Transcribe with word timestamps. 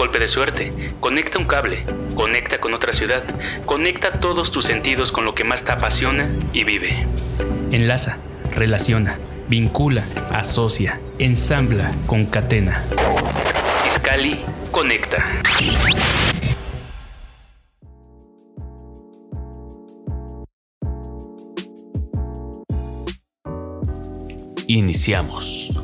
Golpe 0.00 0.18
de 0.18 0.28
suerte, 0.28 0.72
conecta 0.98 1.38
un 1.38 1.44
cable, 1.44 1.84
conecta 2.14 2.58
con 2.58 2.72
otra 2.72 2.94
ciudad, 2.94 3.22
conecta 3.66 4.12
todos 4.12 4.50
tus 4.50 4.64
sentidos 4.64 5.12
con 5.12 5.26
lo 5.26 5.34
que 5.34 5.44
más 5.44 5.62
te 5.62 5.72
apasiona 5.72 6.30
y 6.54 6.64
vive. 6.64 7.04
Enlaza, 7.70 8.16
relaciona, 8.56 9.18
vincula, 9.50 10.02
asocia, 10.32 10.98
ensambla, 11.18 11.92
concatena. 12.06 12.82
Iscali 13.86 14.40
conecta. 14.70 15.22
Iniciamos. 24.66 25.79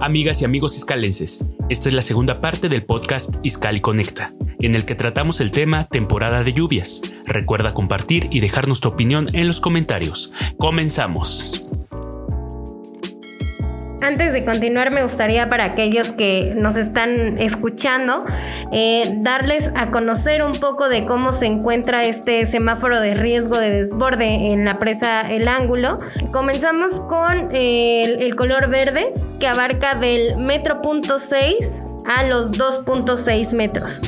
Amigas 0.00 0.42
y 0.42 0.44
amigos 0.44 0.76
iscalenses, 0.76 1.54
esta 1.70 1.88
es 1.88 1.94
la 1.94 2.02
segunda 2.02 2.40
parte 2.40 2.68
del 2.68 2.84
podcast 2.84 3.36
Iscali 3.42 3.80
Conecta, 3.80 4.30
en 4.60 4.74
el 4.74 4.84
que 4.84 4.94
tratamos 4.94 5.40
el 5.40 5.50
tema 5.50 5.84
temporada 5.84 6.44
de 6.44 6.52
lluvias. 6.52 7.00
Recuerda 7.26 7.72
compartir 7.72 8.28
y 8.30 8.40
dejarnos 8.40 8.80
tu 8.80 8.88
opinión 8.88 9.34
en 9.34 9.48
los 9.48 9.60
comentarios. 9.60 10.32
Comenzamos. 10.58 11.65
Antes 14.06 14.32
de 14.32 14.44
continuar, 14.44 14.92
me 14.92 15.02
gustaría 15.02 15.48
para 15.48 15.64
aquellos 15.64 16.12
que 16.12 16.52
nos 16.54 16.76
están 16.76 17.38
escuchando, 17.38 18.22
eh, 18.70 19.16
darles 19.16 19.72
a 19.74 19.90
conocer 19.90 20.44
un 20.44 20.52
poco 20.52 20.88
de 20.88 21.04
cómo 21.04 21.32
se 21.32 21.46
encuentra 21.46 22.04
este 22.04 22.46
semáforo 22.46 23.00
de 23.00 23.14
riesgo 23.14 23.58
de 23.58 23.70
desborde 23.70 24.52
en 24.52 24.64
la 24.64 24.78
presa 24.78 25.22
El 25.22 25.48
Ángulo. 25.48 25.98
Comenzamos 26.30 27.00
con 27.00 27.48
el, 27.52 28.22
el 28.22 28.36
color 28.36 28.68
verde, 28.68 29.12
que 29.40 29.48
abarca 29.48 29.96
del 29.96 30.36
metro 30.36 30.82
punto 30.82 31.18
6 31.18 31.95
a 32.06 32.24
los 32.24 32.52
2.6 32.52 33.52
metros. 33.52 34.00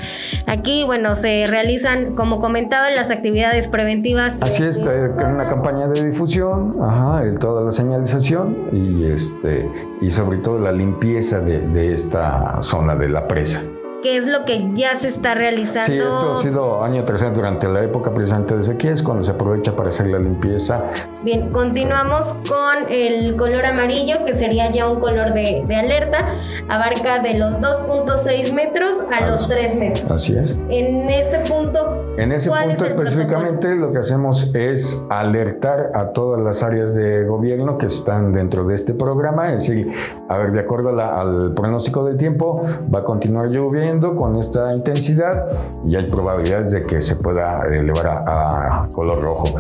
Aquí, 0.47 0.85
bueno, 0.85 1.15
se 1.15 1.47
realizan, 1.47 2.15
como 2.15 2.39
comentaba, 2.39 2.91
las 2.91 3.11
actividades 3.11 3.69
preventivas. 3.69 4.35
Así 4.41 4.63
es, 4.63 4.79
una 4.79 5.47
campaña 5.47 5.89
de 5.89 6.09
difusión, 6.11 6.71
ajá, 6.81 7.23
toda 7.39 7.65
la 7.65 7.71
señalización 7.71 8.69
y, 8.73 9.05
este, 9.05 9.71
y 10.01 10.11
sobre 10.11 10.39
todo 10.39 10.59
la 10.59 10.73
limpieza 10.73 11.41
de 11.41 11.93
esta 11.93 12.63
zona 12.63 12.97
de 12.97 13.09
la 13.09 13.29
presa 13.29 13.63
qué 14.03 14.17
es 14.17 14.27
lo 14.27 14.45
que 14.45 14.71
ya 14.75 14.95
se 14.95 15.09
está 15.09 15.35
realizando. 15.35 15.87
Sí, 15.87 15.99
esto 15.99 16.33
ha 16.33 16.37
sido 16.37 16.83
año 16.83 17.05
tras 17.05 17.23
año 17.23 17.33
durante 17.33 17.69
la 17.69 17.83
época 17.83 18.13
precisamente 18.13 18.57
de 18.57 18.63
sequía, 18.63 18.93
es 18.93 19.03
cuando 19.03 19.25
se 19.25 19.33
aprovecha 19.33 19.75
para 19.75 19.89
hacer 19.89 20.09
la 20.09 20.19
limpieza. 20.19 20.85
Bien, 21.23 21.51
continuamos 21.51 22.35
con 22.49 22.91
el 22.91 23.37
color 23.37 23.67
amarillo, 23.67 24.25
que 24.25 24.35
sería 24.35 24.71
ya 24.71 24.89
un 24.89 25.01
color 25.01 25.33
de, 25.33 25.65
de 25.67 25.77
alerta, 25.77 26.21
abarca 26.69 27.21
de 27.21 27.39
los 27.39 27.61
2.6 27.61 28.53
metros 28.53 28.99
a 29.13 29.27
los 29.27 29.49
3 29.49 29.75
metros. 29.77 30.11
Así 30.11 30.37
es. 30.37 30.59
En 30.69 31.09
este 31.09 31.39
punto... 31.51 32.03
En 32.17 32.33
ese 32.33 32.51
punto 32.51 32.85
específicamente 32.85 33.75
lo 33.77 33.93
que 33.93 33.99
hacemos 33.99 34.53
es 34.55 35.01
alertar 35.09 35.93
a 35.95 36.09
todas 36.09 36.41
las 36.41 36.63
áreas 36.63 36.95
de 36.95 37.25
gobierno 37.25 37.79
que 37.79 37.87
están 37.87 38.33
dentro 38.33 38.65
de 38.65 38.75
este 38.75 38.95
programa, 38.95 39.53
es 39.53 39.67
decir, 39.67 39.93
a 40.29 40.37
ver, 40.37 40.53
de 40.53 40.61
acuerdo 40.61 40.99
al 41.01 41.53
pronóstico 41.55 42.05
del 42.05 42.17
tiempo, 42.17 42.63
va 42.93 43.01
a 43.01 43.05
continuar 43.05 43.51
lloviendo 43.89 44.15
con 44.15 44.37
esta 44.37 44.75
intensidad 44.75 45.47
y 45.87 45.97
hay 45.97 46.07
probabilidades 46.11 46.71
de 46.71 46.85
que 46.85 47.01
se 47.01 47.17
pueda 47.17 47.63
elevar 47.73 48.07
a, 48.27 48.89
color 48.93 49.21
rojo. 49.21 49.55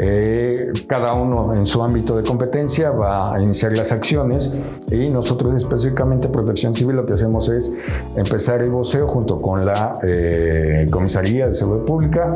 Eh, 0.00 0.70
cada 0.86 1.14
uno 1.14 1.52
en 1.54 1.66
su 1.66 1.82
ámbito 1.82 2.16
de 2.16 2.22
competencia 2.22 2.90
va 2.90 3.34
a 3.34 3.40
iniciar 3.40 3.76
las 3.76 3.90
acciones 3.90 4.52
y 4.90 5.08
nosotros 5.08 5.54
específicamente 5.54 6.28
Protección 6.28 6.72
Civil 6.72 6.96
lo 6.96 7.04
que 7.04 7.14
hacemos 7.14 7.48
es 7.48 7.72
empezar 8.14 8.62
el 8.62 8.70
voceo 8.70 9.08
junto 9.08 9.40
con 9.40 9.66
la 9.66 9.94
eh, 10.02 10.86
Comisaría 10.90 11.46
de 11.46 11.54
Seguridad 11.54 11.84
Pública 11.84 12.34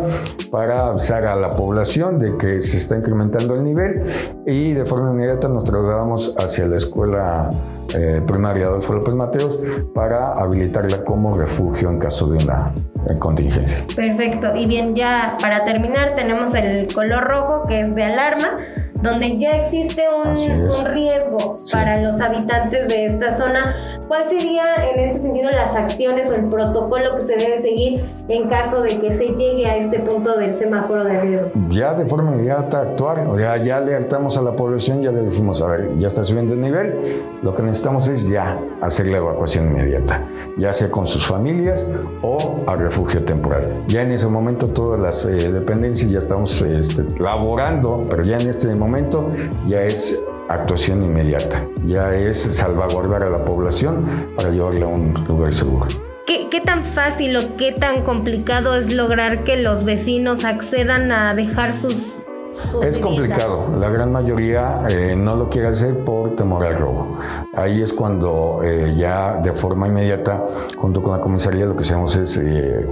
para 0.51 0.89
avisar 0.89 1.27
a 1.27 1.37
la 1.37 1.51
población 1.53 2.19
de 2.19 2.37
que 2.37 2.61
se 2.61 2.79
está 2.79 2.97
incrementando 2.97 3.55
el 3.55 3.65
nivel 3.65 4.03
y 4.45 4.73
de 4.75 4.85
forma 4.85 5.13
inmediata 5.13 5.49
nos 5.49 5.65
trasladamos 5.65 6.35
hacia 6.39 6.67
la 6.67 6.77
escuela 6.77 7.51
eh, 7.95 8.23
primaria 8.27 8.67
Adolfo 8.67 8.93
López 8.93 9.15
Mateos 9.15 9.59
para 9.95 10.33
habilitarla 10.33 11.05
como 11.05 11.37
refugio 11.37 11.89
en 11.91 11.99
caso 11.99 12.27
de 12.29 12.45
una 12.45 12.73
eh, 13.09 13.15
contingencia. 13.19 13.85
Perfecto. 13.95 14.55
Y 14.57 14.67
bien, 14.67 14.95
ya 14.95 15.37
para 15.41 15.65
terminar 15.65 16.15
tenemos 16.15 16.55
el 16.55 16.93
color 16.93 17.25
rojo 17.25 17.65
que 17.67 17.81
es 17.81 17.95
de 17.95 18.05
alarma 18.05 18.59
donde 19.03 19.37
ya 19.37 19.57
existe 19.57 20.03
un, 20.09 20.33
riesgo 20.87 21.59
para 21.73 22.01
los 22.01 22.21
habitantes 22.21 22.89
de 22.89 23.07
esta 23.07 23.37
zona, 23.37 23.75
¿cuál 24.07 24.29
sería 24.29 24.91
en 24.93 25.01
este 25.01 25.23
sentido 25.23 25.51
las 25.51 25.75
acciones 25.75 26.31
o 26.31 26.35
el 26.35 26.49
protocolo 26.49 27.17
que 27.17 27.23
se 27.23 27.37
debe 27.37 27.61
seguir 27.61 28.05
en 28.29 28.49
caso 28.49 28.83
de 28.83 28.99
que 28.99 29.11
se 29.11 29.29
llegue 29.31 29.67
a 29.67 29.77
este 29.77 29.99
punto 29.99 30.37
del 30.39 30.55
semáforo 30.55 31.05
de 31.05 31.21
riesgo? 31.21 31.51
Ya 31.71 31.95
de 31.95 32.07
forma 32.07 32.33
inmediata 32.33 32.81
actuar, 32.81 33.27
o 33.29 33.37
sea, 33.37 33.57
ya 33.57 33.81
le 33.81 33.95
alertamos 33.95 34.37
a 34.39 34.43
la 34.43 34.55
población, 34.55 35.03
ya 35.03 35.11
le 35.11 35.23
dijimos, 35.23 35.61
a 35.63 35.67
ver, 35.67 35.91
ya 35.99 36.09
está 36.09 36.25
subiendo 36.25 36.55
el 36.55 36.61
nivel, 36.61 36.95
lo 37.43 37.55
que 37.55 37.63
necesitamos 37.63 38.09
es 38.09 38.29
ya 38.29 38.59
hacer 38.81 39.07
la 39.07 39.19
evacuación 39.19 39.71
inmediata, 39.71 40.21
ya 40.57 40.73
sea 40.73 40.91
con 40.91 41.07
sus 41.07 41.27
familias 41.27 41.91
o 42.23 42.57
al 42.67 42.79
refugio 42.79 43.25
temporal. 43.25 43.67
Ya 43.89 44.03
en 44.03 44.13
ese 44.13 44.29
momento 44.29 44.69
todas 44.69 45.01
las 45.01 45.25
eh, 45.25 45.51
dependencias 45.51 46.11
ya 46.11 46.19
estamos 46.19 46.61
este, 46.63 47.05
laborando, 47.21 48.03
pero 48.09 48.23
ya 48.25 48.37
en 48.37 48.49
este 48.49 48.69
momento 48.75 48.92
momento 48.93 49.31
ya 49.67 49.83
es 49.85 50.21
actuación 50.51 51.03
inmediata, 51.03 51.67
ya 51.87 52.13
es 52.13 52.43
salvaguardar 52.43 53.23
a 53.23 53.31
la 53.31 53.43
población 53.43 54.05
para 54.37 54.51
llevarla 54.51 54.85
a 54.85 54.89
un 54.89 55.15
lugar 55.27 55.55
seguro. 55.55 55.87
¿Qué, 56.27 56.61
tan 56.61 56.85
fácil 56.85 57.37
o 57.39 57.57
qué 57.57 57.73
tan 57.73 58.03
complicado 58.03 58.75
es 58.75 58.93
lograr 58.93 59.45
que 59.45 59.57
los 59.57 59.85
vecinos 59.85 60.45
accedan 60.45 61.11
a 61.11 61.35
dejar 61.35 61.73
sus... 61.73 62.19
es 62.83 62.99
complicado, 62.99 63.75
la 63.81 63.89
gran 63.89 64.13
mayoría 64.13 64.83
eh, 64.91 65.17
no 65.17 65.35
lo 65.37 65.49
quiere 65.49 65.69
hacer 65.69 66.05
por 66.05 66.37
temor 66.37 66.67
al 66.67 66.77
robo. 66.77 67.19
Ahí 67.55 67.81
es 67.81 67.93
cuando 67.93 68.61
eh, 68.63 68.95
ya 68.95 69.39
de 69.43 69.53
forma 69.53 69.89
inmediata, 69.89 70.45
junto 70.77 71.03
con 71.03 71.13
la 71.13 71.21
comisaría, 71.21 71.65
lo 71.65 71.75
que 71.75 71.83
hacemos 71.83 72.15
es 72.17 72.37
eh, 72.37 72.87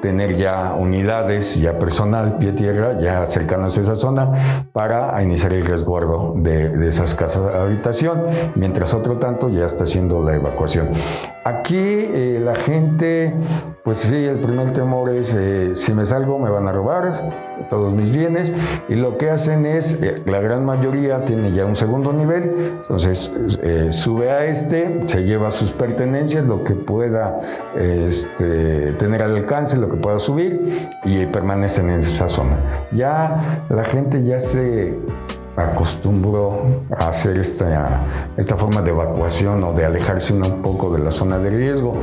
tener 0.00 0.34
ya 0.36 0.74
unidades, 0.74 1.60
ya 1.60 1.78
personal, 1.78 2.38
pie 2.38 2.52
tierra, 2.52 2.98
ya 2.98 3.26
cercanos 3.26 3.76
a 3.78 3.80
esa 3.80 3.94
zona, 3.94 4.64
para 4.72 5.20
iniciar 5.22 5.52
el 5.52 5.64
resguardo 5.64 6.34
de, 6.36 6.88
esas 6.88 7.14
casas 7.14 7.44
de 7.44 7.58
habitación, 7.58 8.22
mientras 8.54 8.94
otro 8.94 9.18
tanto 9.18 9.48
ya 9.48 9.66
está 9.66 9.84
haciendo 9.84 10.22
la 10.22 10.34
evacuación. 10.34 10.88
Aquí 11.44 11.76
eh, 11.78 12.40
la 12.42 12.54
gente, 12.54 13.34
pues 13.84 13.98
sí, 13.98 14.14
el 14.14 14.38
primer 14.38 14.70
temor 14.72 15.10
es, 15.10 15.34
eh, 15.34 15.74
si 15.74 15.92
me 15.92 16.06
salgo 16.06 16.38
me 16.38 16.50
van 16.50 16.68
a 16.68 16.72
robar 16.72 17.52
todos 17.68 17.92
mis 17.92 18.12
bienes, 18.12 18.52
y 18.88 18.94
lo 18.94 19.18
que 19.18 19.30
hacen 19.30 19.66
es, 19.66 20.00
eh, 20.02 20.22
la 20.26 20.40
gran 20.40 20.64
mayoría 20.64 21.24
tiene 21.24 21.52
ya 21.52 21.66
un 21.66 21.74
segundo 21.74 22.12
nivel, 22.12 22.76
entonces 22.80 23.30
sube 23.90 24.30
a 24.30 24.44
este, 24.44 25.00
se 25.06 25.24
lleva 25.24 25.50
sus 25.50 25.72
pertenencias, 25.72 26.46
lo 26.46 26.64
que 26.64 26.74
pueda 26.74 27.40
este, 27.76 28.92
tener 28.92 29.22
al 29.22 29.36
alcance, 29.36 29.76
lo 29.76 29.88
que 29.88 29.96
pueda 29.96 30.18
subir, 30.18 30.88
y 31.04 31.26
permanecen 31.26 31.90
en 31.90 32.00
esa 32.00 32.28
zona. 32.28 32.56
Ya 32.92 33.64
la 33.68 33.84
gente 33.84 34.22
ya 34.22 34.38
se 34.40 34.98
acostumbró 35.56 36.66
a 36.96 37.08
hacer 37.08 37.36
esta, 37.36 38.02
esta 38.36 38.56
forma 38.56 38.80
de 38.82 38.90
evacuación 38.90 39.62
o 39.64 39.72
de 39.72 39.84
alejarse 39.84 40.32
un 40.32 40.62
poco 40.62 40.92
de 40.94 41.02
la 41.02 41.10
zona 41.10 41.38
de 41.38 41.50
riesgo. 41.50 41.94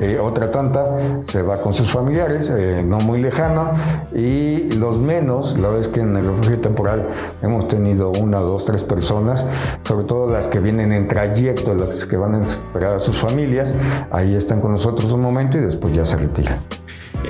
Eh, 0.00 0.18
otra 0.18 0.50
tanta 0.50 1.20
se 1.20 1.42
va 1.42 1.60
con 1.60 1.72
sus 1.72 1.90
familiares, 1.90 2.50
eh, 2.50 2.82
no 2.84 2.98
muy 2.98 3.20
lejana, 3.20 3.72
y 4.14 4.72
los 4.72 4.98
menos, 4.98 5.58
la 5.58 5.68
vez 5.68 5.86
que 5.86 6.00
en 6.00 6.16
el 6.16 6.24
refugio 6.26 6.60
temporal 6.60 7.06
hemos 7.42 7.68
tenido 7.68 8.10
una, 8.10 8.40
dos, 8.40 8.64
tres 8.64 8.82
personas, 8.82 9.46
sobre 9.84 10.04
todo 10.04 10.28
las 10.28 10.48
que 10.48 10.58
vienen 10.58 10.90
en 10.90 11.06
trayecto, 11.06 11.74
las 11.74 12.04
que 12.04 12.16
van 12.16 12.34
a 12.34 12.40
esperar 12.40 12.94
a 12.94 12.98
sus 12.98 13.16
familias, 13.16 13.74
ahí 14.10 14.34
están 14.34 14.60
con 14.60 14.72
nosotros 14.72 15.12
un 15.12 15.20
momento 15.20 15.58
y 15.58 15.60
después 15.60 15.94
ya 15.94 16.04
se 16.04 16.16
retiran. 16.16 16.58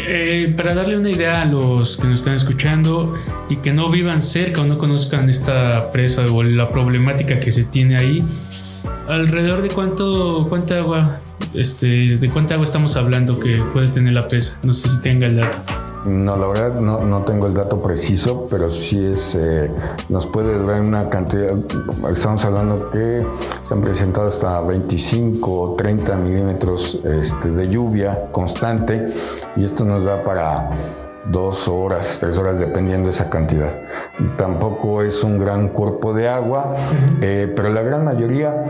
Eh, 0.06 0.52
para 0.56 0.74
darle 0.74 0.98
una 0.98 1.10
idea 1.10 1.42
a 1.42 1.44
los 1.44 1.96
que 1.96 2.06
nos 2.06 2.20
están 2.20 2.34
escuchando 2.34 3.14
y 3.48 3.56
que 3.56 3.72
no 3.72 3.90
vivan 3.90 4.22
cerca 4.22 4.62
o 4.62 4.64
no 4.64 4.76
conozcan 4.76 5.30
esta 5.30 5.92
presa 5.92 6.24
o 6.32 6.42
la 6.42 6.68
problemática 6.70 7.38
que 7.38 7.52
se 7.52 7.64
tiene 7.64 7.96
ahí, 7.96 8.24
alrededor 9.06 9.62
de 9.62 9.68
cuánto, 9.68 10.46
cuánta 10.48 10.78
agua, 10.78 11.20
este, 11.54 12.16
de 12.18 12.30
cuánta 12.30 12.54
agua 12.54 12.64
estamos 12.64 12.96
hablando 12.96 13.38
que 13.38 13.62
puede 13.72 13.88
tener 13.88 14.12
la 14.12 14.28
presa. 14.28 14.58
No 14.62 14.74
sé 14.74 14.88
si 14.88 15.00
tenga 15.00 15.26
el 15.26 15.36
dato. 15.36 15.58
No, 16.04 16.36
la 16.36 16.46
verdad 16.46 16.80
no, 16.80 17.24
tengo 17.24 17.46
el 17.46 17.54
dato 17.54 17.80
preciso, 17.80 18.46
pero 18.50 18.70
sí 18.70 19.06
es, 19.06 19.34
eh, 19.40 19.70
nos 20.10 20.26
puede 20.26 20.58
durar 20.58 20.82
una 20.82 21.08
cantidad, 21.08 21.54
estamos 22.10 22.44
hablando 22.44 22.90
que 22.90 23.26
se 23.62 23.72
han 23.72 23.80
presentado 23.80 24.26
hasta 24.26 24.60
25 24.60 25.60
o 25.60 25.74
30 25.76 26.16
milímetros 26.16 27.00
este, 27.04 27.48
de 27.48 27.68
lluvia 27.68 28.28
constante 28.32 29.06
y 29.56 29.64
esto 29.64 29.86
nos 29.86 30.04
da 30.04 30.22
para 30.22 30.68
dos 31.30 31.68
horas, 31.68 32.18
tres 32.20 32.36
horas, 32.36 32.58
dependiendo 32.58 33.06
de 33.06 33.12
esa 33.12 33.30
cantidad. 33.30 33.74
Tampoco 34.36 35.02
es 35.02 35.24
un 35.24 35.38
gran 35.38 35.68
cuerpo 35.68 36.12
de 36.12 36.28
agua, 36.28 36.74
eh, 37.22 37.50
pero 37.54 37.70
la 37.70 37.80
gran 37.80 38.04
mayoría 38.04 38.62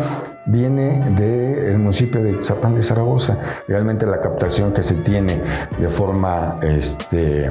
viene 0.47 1.11
del 1.11 1.79
municipio 1.79 2.23
de 2.23 2.43
Zapán 2.43 2.75
de 2.75 2.83
Zaragoza. 2.83 3.39
Realmente 3.69 4.07
la 4.07 4.21
captación 4.21 4.73
que 4.73 4.83
se 4.83 4.95
tiene 4.97 5.41
de 5.79 5.89
forma 5.89 6.59
este, 6.63 7.51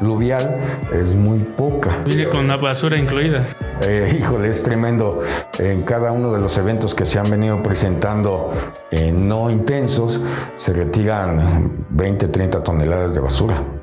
fluvial 0.00 0.56
es 0.92 1.14
muy 1.14 1.38
poca. 1.38 1.98
Viene 2.04 2.28
con 2.28 2.48
la 2.48 2.56
basura 2.56 2.98
incluida. 2.98 3.44
Eh, 3.82 4.16
híjole, 4.18 4.48
es 4.48 4.62
tremendo. 4.62 5.22
En 5.58 5.82
cada 5.82 6.12
uno 6.12 6.32
de 6.32 6.40
los 6.40 6.56
eventos 6.58 6.94
que 6.94 7.04
se 7.04 7.18
han 7.18 7.30
venido 7.30 7.62
presentando 7.62 8.52
eh, 8.90 9.12
no 9.12 9.50
intensos, 9.50 10.20
se 10.56 10.72
retiran 10.72 11.86
20, 11.90 12.28
30 12.28 12.62
toneladas 12.62 13.14
de 13.14 13.20
basura. 13.20 13.81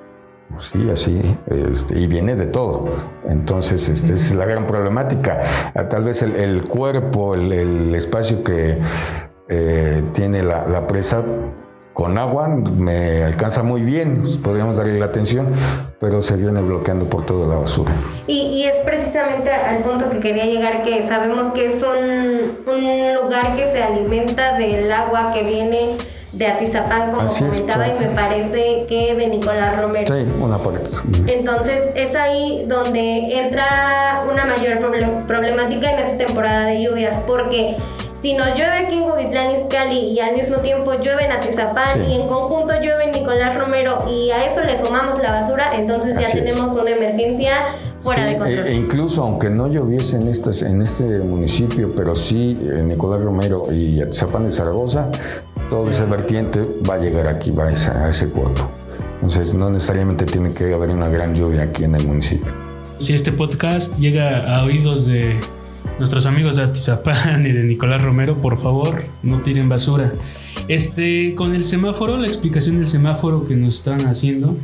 Sí, 0.58 0.90
así, 0.92 1.22
este, 1.48 2.00
y 2.00 2.08
viene 2.08 2.36
de 2.36 2.48
todo. 2.48 2.90
Entonces, 3.28 3.88
esta 3.88 4.14
es 4.14 4.34
la 4.34 4.46
gran 4.46 4.68
problemática. 4.68 5.40
Ah, 5.74 5.88
tal 5.88 6.04
vez 6.04 6.22
el, 6.22 6.68
cuerpo, 6.68 7.36
el, 7.36 7.94
espacio 7.96 8.44
que 8.44 8.78
eh, 9.48 10.04
tiene 10.14 10.44
la, 10.44 10.86
presa 10.88 11.24
con 11.94 12.18
agua 12.18 12.48
me 12.48 13.24
alcanza 13.24 13.62
muy 13.62 13.82
bien, 13.82 14.24
podríamos 14.42 14.78
darle 14.78 14.98
la 15.00 15.08
atención, 15.08 15.48
pero 16.00 16.22
se 16.22 16.38
viene 16.38 16.62
bloqueando 16.62 17.10
por 17.10 17.26
toda 17.26 17.48
la 17.48 17.56
basura. 17.56 17.92
Y, 18.28 18.64
es 18.64 18.80
precisamente 18.80 19.52
al 19.52 19.80
punto 19.80 20.10
que 20.10 20.20
quería 20.20 20.46
llegar, 20.46 20.84
que 20.84 21.04
sabemos 21.04 21.48
que 21.48 21.66
es 21.66 21.84
un 21.84 23.16
lugar 23.22 23.56
que 23.56 23.72
se 23.72 23.84
alimenta 23.84 24.58
del 24.58 24.92
agua 24.92 25.32
que 25.34 25.44
viene 25.44 25.98
de 26.40 26.48
Atizapán, 26.48 27.12
como 27.12 27.28
comentaba, 27.28 27.88
y 27.90 28.00
me 28.00 28.08
parece 28.16 28.86
que 28.88 29.14
de 29.14 29.28
Nicolás 29.28 29.82
Romero. 29.82 30.08
Sí, 30.08 30.26
una 30.40 30.58
parte. 30.58 30.80
Entonces 31.28 31.90
es 31.96 32.16
ahí 32.16 32.64
donde 32.66 33.38
entra 33.40 34.24
una 34.32 34.46
mayor 34.46 34.80
problemática 35.28 35.92
en 35.92 36.00
esta 36.00 36.18
temporada 36.18 36.68
de 36.68 36.82
lluvias, 36.82 37.18
porque 37.28 37.76
si 38.22 38.36
nos 38.36 38.56
llueve 38.56 38.86
aquí 38.86 38.96
en 38.96 39.04
Huitlán 39.04 39.52
Izcalli 39.52 40.00
y 40.12 40.20
al 40.22 40.34
mismo 40.34 40.58
tiempo 40.58 40.94
llueve 40.94 41.26
en 41.26 41.34
Atizapán 41.34 42.10
y 42.10 42.16
en 42.22 42.28
conjunto 42.28 42.74
llueve 42.82 43.06
en 43.06 43.12
Nicolás 43.12 43.58
Romero 43.58 44.06
y 44.10 44.32
a 44.32 44.46
eso 44.46 44.62
le 44.62 44.78
sumamos 44.78 45.22
la 45.22 45.32
basura, 45.32 45.72
entonces 45.76 46.18
ya 46.18 46.32
tenemos 46.32 46.72
una 46.72 46.92
emergencia 46.92 47.52
fuera 48.00 48.26
de 48.26 48.38
control. 48.38 48.68
E, 48.68 48.74
incluso 48.74 49.24
aunque 49.24 49.50
no 49.50 49.68
lloviese 49.68 50.18
en, 50.18 50.28
estas, 50.28 50.62
en 50.62 50.82
este 50.82 51.04
municipio, 51.20 51.94
pero 51.96 52.16
sí 52.16 52.58
en 52.62 52.88
Nicolás 52.88 53.22
Romero 53.24 53.72
y 53.72 54.02
Atizapán 54.02 54.46
de 54.46 54.52
Zaragoza, 54.52 55.08
todo 55.70 55.90
ese 55.90 56.06
vertiente 56.06 56.62
va 56.88 56.96
a 56.96 56.98
llegar 56.98 57.28
aquí, 57.28 57.52
va 57.52 57.66
a 57.66 58.10
ese, 58.10 58.28
cuerpo. 58.28 58.70
Entonces, 59.16 59.54
no 59.54 59.70
necesariamente 59.70 60.26
tiene 60.26 60.54
que 60.54 60.74
haber 60.74 60.90
una 60.90 61.08
gran 61.08 61.36
lluvia 61.36 61.64
aquí 61.64 61.84
en 61.84 61.96
el 61.96 62.06
municipio. 62.08 62.54
Si 63.00 63.14
este 63.14 63.32
podcast 63.32 63.98
llega 63.98 64.56
a 64.56 64.64
oídos 64.64 65.06
de 65.06 65.40
nuestros 66.00 66.26
amigos 66.26 66.56
de 66.56 66.64
Atizapán 66.64 67.46
y 67.46 67.52
de 67.52 67.64
Nicolás 67.64 68.02
Romero, 68.02 68.36
por 68.36 68.58
favor, 68.58 69.04
no 69.24 69.40
tiren 69.40 69.70
basura. 69.70 70.12
Este, 70.68 71.36
con 71.36 71.56
el 71.56 71.64
semáforo, 71.64 72.18
la 72.18 72.28
explicación 72.28 72.78
del 72.78 72.88
semáforo 72.88 73.46
que 73.48 73.56
nos 73.56 73.78
están 73.78 74.08
haciendo, 74.08 74.56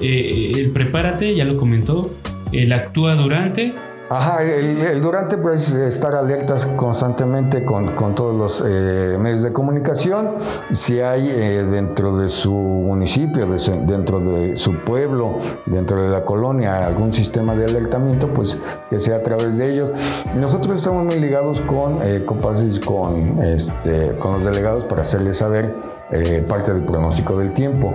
eh, 0.00 0.52
el 0.56 0.70
prepárate, 0.70 1.34
ya 1.34 1.44
lo 1.44 1.56
comentó, 1.56 2.10
el 2.52 2.72
actúa 2.72 3.14
durante, 3.14 3.72
Ajá, 4.14 4.42
el, 4.42 5.00
durante 5.00 5.38
pues 5.38 5.70
estar 5.72 6.14
alertas 6.14 6.66
constantemente 6.66 7.64
con, 7.64 7.96
todos 8.14 8.36
los 8.36 8.62
eh, 8.66 9.16
medios 9.18 9.40
de 9.40 9.54
comunicación. 9.54 10.32
Si 10.68 11.00
hay 11.00 11.30
eh, 11.30 11.64
dentro 11.64 12.18
de 12.18 12.28
su 12.28 12.52
municipio, 12.52 13.46
dentro 13.46 14.20
de 14.20 14.58
su 14.58 14.80
pueblo, 14.84 15.38
dentro 15.64 16.02
de 16.02 16.10
la 16.10 16.26
colonia, 16.26 16.86
algún 16.86 17.10
sistema 17.14 17.54
de 17.54 17.64
alertamiento, 17.64 18.28
pues 18.28 18.58
que 18.90 18.98
sea 18.98 19.16
a 19.16 19.22
través 19.22 19.56
de 19.56 19.72
ellos. 19.72 19.92
Nosotros 20.36 20.76
estamos 20.76 21.06
muy 21.06 21.18
ligados 21.18 21.62
con 21.62 21.96
eh, 22.02 22.22
Copasis, 22.26 22.80
con, 22.80 23.42
este, 23.42 24.14
con 24.18 24.34
los 24.34 24.44
delegados 24.44 24.84
para 24.84 25.00
hacerles 25.00 25.38
saber 25.38 25.74
eh, 26.12 26.44
parte 26.46 26.74
del 26.74 26.82
pronóstico 26.82 27.38
del 27.38 27.52
tiempo. 27.52 27.94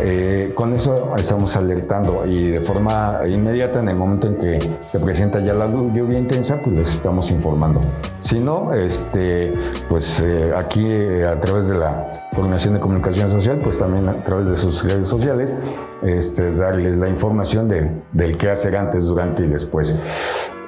Eh, 0.00 0.50
con 0.52 0.74
eso 0.74 1.14
estamos 1.16 1.54
alertando 1.54 2.26
y 2.26 2.48
de 2.48 2.60
forma 2.60 3.20
inmediata 3.28 3.78
en 3.78 3.88
el 3.88 3.94
momento 3.94 4.26
en 4.26 4.36
que 4.36 4.58
se 4.90 4.98
presenta 4.98 5.38
ya 5.38 5.54
la 5.54 5.68
lluvia 5.68 6.18
intensa, 6.18 6.60
pues 6.60 6.74
les 6.74 6.92
estamos 6.92 7.30
informando. 7.30 7.80
Si 8.20 8.40
no, 8.40 8.72
este, 8.74 9.54
pues 9.88 10.20
eh, 10.20 10.52
aquí 10.56 10.92
a 11.22 11.38
través 11.38 11.68
de 11.68 11.78
la 11.78 12.08
Coordinación 12.34 12.74
de 12.74 12.80
Comunicación 12.80 13.30
Social, 13.30 13.60
pues 13.62 13.78
también 13.78 14.08
a 14.08 14.24
través 14.24 14.48
de 14.48 14.56
sus 14.56 14.82
redes 14.82 15.06
sociales, 15.06 15.54
este, 16.02 16.52
darles 16.52 16.96
la 16.96 17.08
información 17.08 17.68
de, 17.68 17.92
del 18.10 18.36
qué 18.36 18.50
hacer 18.50 18.76
antes, 18.76 19.04
durante 19.04 19.44
y 19.44 19.48
después. 19.48 20.00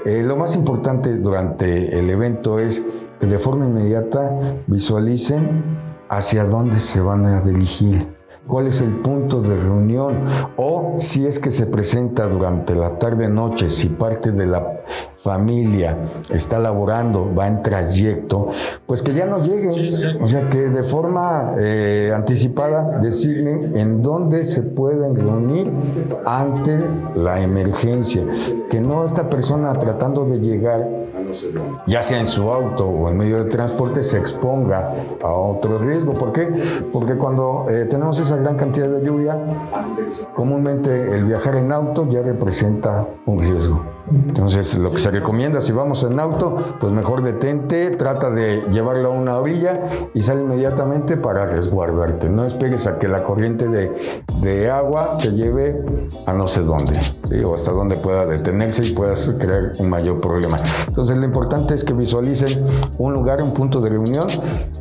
lo 0.05 0.37
más 0.37 0.55
importante 0.55 1.17
durante 1.17 1.99
el 1.99 2.09
evento 2.09 2.61
es 2.61 2.81
que 3.19 3.27
de 3.27 3.39
forma 3.41 3.65
inmediata 3.65 4.31
visualicen 4.69 5.94
hacia 6.17 6.45
dónde 6.45 6.81
se 6.81 7.01
van 7.01 7.27
a 7.27 7.41
dirigir, 7.41 8.07
cuál 8.47 8.67
es 8.67 8.81
el 8.81 8.97
punto 8.97 9.41
de 9.41 9.57
reunión 9.57 10.21
o 10.57 10.95
si 10.97 11.27
es 11.27 11.39
que 11.39 11.51
se 11.51 11.67
presenta 11.67 12.27
durante 12.27 12.75
la 12.75 12.99
tarde-noche, 12.99 13.71
si 13.71 13.89
parte 13.89 14.33
de 14.33 14.47
la 14.47 14.79
familia 15.25 15.97
está 16.31 16.59
laborando, 16.59 17.35
va 17.35 17.49
en 17.49 17.63
trayecto, 17.63 18.49
pues 18.85 19.01
que 19.01 19.15
ya 19.15 19.25
no 19.25 19.43
lleguen. 19.43 19.71
O 20.23 20.29
sea, 20.29 20.45
que 20.45 20.69
de 20.69 20.83
forma 20.83 21.55
eh, 21.57 22.13
anticipada 22.15 22.99
deciden 23.01 23.75
en 23.75 24.03
dónde 24.03 24.45
se 24.45 24.63
pueden 24.63 25.17
reunir 25.17 25.73
ante 26.27 26.79
la 27.17 27.41
emergencia. 27.41 28.23
Que 28.71 28.83
no 28.83 29.07
esta 29.07 29.31
persona 29.31 29.73
tratando 29.73 30.27
de 30.27 30.41
llegar, 30.41 30.87
ya 31.87 32.03
sea 32.03 32.21
en 32.21 32.27
su 32.27 32.51
auto 32.51 32.87
o 32.87 33.09
en 33.09 33.17
medio 33.17 33.43
de 33.43 33.51
transporte, 33.51 34.03
se 34.03 34.19
exponga 34.19 34.95
a 35.23 35.29
otro 35.29 35.79
riesgo. 35.79 36.15
¿Por 36.15 36.33
qué? 36.33 36.49
Porque 36.93 37.15
cuando 37.15 37.67
eh, 37.69 37.87
tenemos 37.87 38.19
esa 38.19 38.37
gran 38.37 38.57
cantidad 38.57 38.89
de 38.89 39.05
lluvia, 39.05 39.39
comúnmente 40.35 41.17
el 41.17 41.25
viajar 41.25 41.57
en 41.57 41.73
auto 41.73 42.07
ya 42.09 42.23
representa 42.23 43.07
un 43.27 43.41
riesgo. 43.41 43.95
Entonces, 44.11 44.77
lo 44.77 44.91
que 44.91 44.99
se 44.99 45.11
recomienda 45.11 45.61
si 45.61 45.73
vamos 45.73 46.03
en 46.03 46.21
auto, 46.21 46.57
pues 46.79 46.93
mejor 46.93 47.23
detente, 47.23 47.91
trata 47.91 48.31
de 48.31 48.63
llevarlo 48.71 49.09
a 49.09 49.13
una 49.13 49.39
orilla 49.39 49.81
y 50.13 50.21
sale 50.21 50.43
inmediatamente 50.43 51.17
para 51.17 51.47
resguardarte. 51.47 52.29
No 52.29 52.45
esperes 52.45 52.87
a 52.87 52.99
que 52.99 53.09
la 53.09 53.23
corriente 53.23 53.67
de, 53.69 54.71
agua 54.71 55.19
te 55.21 55.31
lleve 55.33 55.83
a 56.27 56.33
no 56.33 56.47
sé 56.49 56.63
dónde, 56.63 56.99
o 57.47 57.55
hasta 57.55 57.71
donde 57.71 57.97
pueda 57.97 58.27
detenerse 58.27 58.85
y 58.85 58.93
puedas 58.93 59.35
crear 59.39 59.73
un 59.79 59.89
mayor 59.89 60.19
problema. 60.19 60.59
Entonces, 60.87 61.17
lo 61.25 61.29
importante 61.29 61.73
es 61.75 61.85
que 61.85 61.95
visualicen 61.95 62.63
un 62.99 63.15
lugar, 63.15 63.41
un 63.41 63.55
punto 63.55 63.81
de 63.81 63.89
reunión 63.89 64.27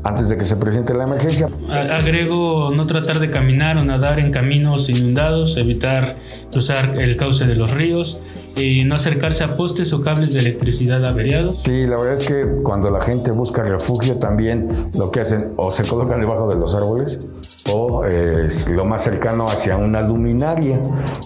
antes 0.03 0.27
de 0.27 0.35
que 0.35 0.43
se 0.43 0.57
presente 0.57 0.93
la 0.93 1.05
emergencia. 1.05 1.47
Agrego 1.69 2.69
no 2.75 2.85
tratar 2.85 3.19
de 3.19 3.31
caminar 3.31 3.77
o 3.77 3.85
nadar 3.85 4.19
en 4.19 4.29
caminos 4.29 4.89
inundados, 4.89 5.55
evitar 5.55 6.17
cruzar 6.51 6.99
el 6.99 7.15
cauce 7.15 7.45
de 7.47 7.55
los 7.55 7.71
ríos 7.71 8.19
y 8.55 8.83
no 8.83 8.95
acercarse 8.95 9.43
a 9.43 9.57
postes 9.57 9.93
o 9.93 10.01
cables 10.01 10.33
de 10.33 10.41
electricidad 10.41 11.05
averiados. 11.05 11.59
Sí, 11.61 11.87
la 11.87 11.97
verdad 11.97 12.21
es 12.21 12.27
que 12.27 12.61
cuando 12.63 12.89
la 12.89 13.01
gente 13.01 13.31
busca 13.31 13.63
refugio 13.63 14.15
también 14.15 14.89
lo 14.97 15.11
que 15.11 15.21
hacen 15.21 15.53
o 15.57 15.71
se 15.71 15.83
colocan 15.83 16.19
debajo 16.19 16.47
de 16.47 16.55
los 16.55 16.75
árboles 16.75 17.27
o 17.71 18.05
es 18.05 18.67
lo 18.69 18.85
más 18.85 19.03
cercano 19.03 19.47
hacia 19.47 19.77
una 19.77 20.01
luminaria 20.01 20.81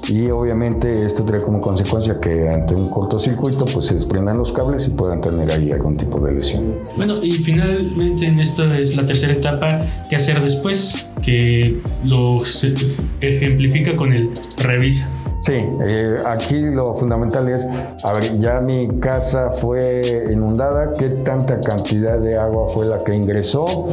y 0.07 0.29
obviamente 0.29 1.05
esto 1.05 1.25
trae 1.25 1.41
como 1.41 1.59
consecuencia 1.59 2.19
que 2.19 2.49
ante 2.49 2.75
un 2.75 2.89
cortocircuito 2.89 3.65
pues 3.65 3.87
se 3.87 3.95
desprendan 3.95 4.37
los 4.37 4.51
cables 4.51 4.87
y 4.87 4.91
puedan 4.91 5.19
tener 5.19 5.51
ahí 5.51 5.71
algún 5.71 5.95
tipo 5.95 6.19
de 6.19 6.33
lesión. 6.33 6.79
Bueno, 6.95 7.15
y 7.21 7.31
finalmente 7.31 8.27
en 8.27 8.39
esto 8.39 8.65
es 8.65 8.95
la 8.95 9.05
tercera 9.05 9.33
etapa, 9.33 9.81
¿qué 10.09 10.15
hacer 10.15 10.41
después? 10.41 11.07
Que 11.23 11.77
lo 12.05 12.43
ejemplifica 13.21 13.95
con 13.95 14.13
el 14.13 14.29
revisa. 14.57 15.16
Sí, 15.39 15.69
eh, 15.81 16.17
aquí 16.25 16.63
lo 16.63 16.95
fundamental 16.95 17.47
es, 17.47 17.67
a 18.03 18.13
ver, 18.13 18.37
ya 18.37 18.59
mi 18.59 18.87
casa 18.99 19.51
fue 19.51 20.27
inundada, 20.31 20.91
¿qué 20.93 21.09
tanta 21.09 21.61
cantidad 21.61 22.17
de 22.17 22.37
agua 22.37 22.67
fue 22.73 22.85
la 22.87 22.97
que 22.97 23.13
ingresó? 23.13 23.87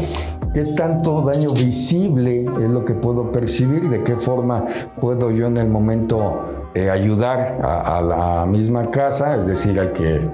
¿Qué 0.55 0.63
tanto 0.63 1.21
daño 1.23 1.51
visible 1.51 2.43
es 2.45 2.71
lo 2.71 2.85
que 2.85 2.95
puedo 2.95 3.31
percibir? 3.31 3.91
¿De 3.91 4.03
qué 4.05 4.17
forma 4.17 4.65
puedo 5.01 5.31
yo 5.33 5.49
en 5.49 5.59
el 5.59 5.69
momento 5.69 6.71
eh, 6.75 6.91
ayudar 6.91 7.59
a, 7.61 8.01
la 8.01 8.47
misma 8.47 8.91
casa? 8.91 9.37
Es 9.37 9.47
decir, 9.47 9.79
hay 9.79 9.89
que 9.89 10.27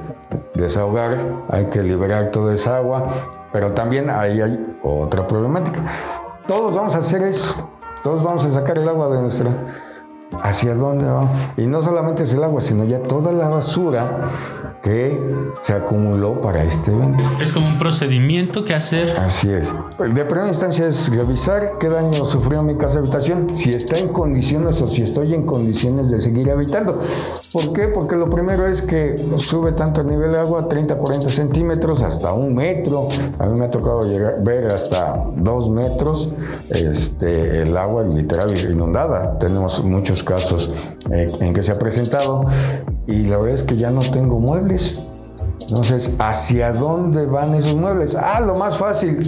desahogar, 0.55 1.17
hay 1.49 1.65
que 1.67 1.83
liberar 1.83 2.31
toda 2.31 2.53
esa 2.53 2.77
agua, 2.77 3.09
pero 3.51 3.73
también 3.73 4.11
ahí 4.11 4.41
hay 4.41 4.77
otra 4.83 5.27
problemática. 5.27 5.81
Todos 6.47 6.75
vamos 6.75 6.95
a 6.95 6.99
hacer 6.99 7.23
eso, 7.23 7.71
todos 8.05 8.23
vamos 8.23 8.45
a 8.45 8.51
sacar 8.51 8.79
el 8.79 8.89
agua 8.89 9.09
de 9.09 9.23
nuestra 9.23 9.51
hacia 10.43 10.75
dónde 10.75 11.07
va. 11.07 11.29
Y 11.57 11.67
no 11.67 11.83
solamente 11.83 12.23
es 12.23 12.33
el 12.33 12.45
agua, 12.45 12.61
sino 12.61 12.85
ya 12.85 13.03
toda 13.03 13.33
la 13.33 13.49
basura 13.49 14.31
que 14.83 15.19
se 15.61 15.75
acumuló 15.75 16.41
para 16.41 16.65
este 16.65 16.91
evento. 16.91 17.23
Es 17.41 17.53
como 17.53 17.69
un 17.69 17.79
procedimiento 17.79 18.65
que 18.65 18.75
hacer. 18.75 19.17
Así 19.19 19.51
es. 19.51 19.73
De 19.99 20.25
primera 20.25 20.49
instancia 20.49 20.87
es 20.87 21.15
revisar 21.15 21.79
qué 21.79 21.89
daño 21.89 22.25
sufrió 22.25 22.63
mi 22.63 22.77
casa 22.77 22.99
habitación, 22.99 23.55
si 23.55 23.75
está 23.75 23.99
en 23.99 24.09
condiciones 24.09 24.81
o 24.81 24.87
si 24.87 25.03
estoy 25.03 25.35
en 25.35 25.45
condiciones 25.45 26.11
de 26.11 26.21
seguir 26.21 26.51
habitando. 26.51 26.99
¿Por 27.53 27.73
qué? 27.73 27.89
Porque 27.89 28.17
lo 28.17 28.31
primero 28.31 28.67
es 28.67 28.81
que 28.81 29.17
sube 29.37 29.73
tanto 29.73 30.01
el 30.01 30.07
nivel 30.07 30.31
de 30.31 30.39
agua, 30.39 30.67
30, 30.69 30.97
40 30.97 31.29
centímetros, 31.29 32.03
hasta 32.03 32.33
un 32.33 32.55
metro. 32.55 33.09
A 33.39 33.47
mí 33.47 33.59
me 33.59 33.67
ha 33.67 33.71
tocado 33.71 34.05
llegar, 34.05 34.43
ver 34.43 34.67
hasta 34.67 35.25
dos 35.37 35.69
metros 35.69 36.35
este, 36.71 37.63
el 37.63 37.77
agua 37.77 38.05
literal 38.05 38.57
inundada. 38.59 39.39
Tenemos 39.39 39.83
muchos 39.85 40.23
casos 40.23 40.71
eh, 41.11 41.27
en 41.41 41.53
que 41.53 41.63
se 41.63 41.73
ha 41.73 41.75
presentado 41.75 42.47
y 43.11 43.27
la 43.27 43.39
verdad 43.39 43.55
es 43.55 43.63
que 43.63 43.77
ya 43.77 43.91
no 43.91 44.01
tengo 44.01 44.39
muebles. 44.39 45.03
Entonces, 45.61 46.15
¿hacia 46.19 46.73
dónde 46.73 47.27
van 47.27 47.55
esos 47.55 47.75
muebles? 47.75 48.15
Ah, 48.15 48.41
lo 48.41 48.57
más 48.57 48.77
fácil, 48.77 49.19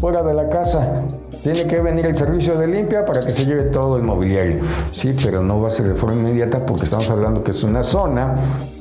fuera 0.00 0.22
de 0.22 0.34
la 0.34 0.48
casa. 0.48 1.04
Tiene 1.42 1.66
que 1.66 1.80
venir 1.80 2.04
el 2.06 2.16
servicio 2.16 2.58
de 2.58 2.66
limpia 2.66 3.04
para 3.04 3.20
que 3.20 3.30
se 3.30 3.46
lleve 3.46 3.64
todo 3.64 3.96
el 3.96 4.02
mobiliario. 4.02 4.60
Sí, 4.90 5.14
pero 5.22 5.42
no 5.42 5.60
va 5.60 5.68
a 5.68 5.70
ser 5.70 5.88
de 5.88 5.94
forma 5.94 6.16
inmediata 6.20 6.66
porque 6.66 6.84
estamos 6.84 7.10
hablando 7.10 7.42
que 7.42 7.52
es 7.52 7.62
una 7.62 7.82
zona 7.82 8.34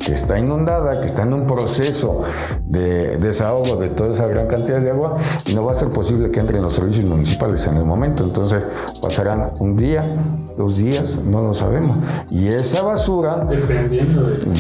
que 0.06 0.14
está 0.14 0.38
inundada, 0.38 1.02
que 1.02 1.08
está 1.08 1.24
en 1.24 1.34
un 1.34 1.48
proceso 1.48 2.24
de 2.62 3.18
desahogo 3.18 3.76
de 3.78 3.90
toda 3.90 4.14
esa 4.14 4.28
gran 4.28 4.48
cantidad 4.48 4.80
de 4.80 4.92
agua 4.92 5.18
y 5.46 5.56
no 5.56 5.66
va 5.66 5.72
a 5.72 5.76
ser 5.76 5.90
posible 5.90 6.30
que 6.30 6.40
entren 6.40 6.62
los 6.62 6.74
servicios 6.74 7.06
municipales 7.06 7.66
en 7.66 7.76
el 7.76 7.86
momento. 7.86 8.24
Entonces 8.24 8.72
pasarán 9.02 9.52
un 9.60 9.76
día, 9.76 10.02
dos 10.56 10.78
días, 10.78 11.18
no 11.18 11.42
lo 11.42 11.54
sabemos. 11.54 11.98
Y 12.30 12.50
esa 12.50 12.84
basura 12.84 13.48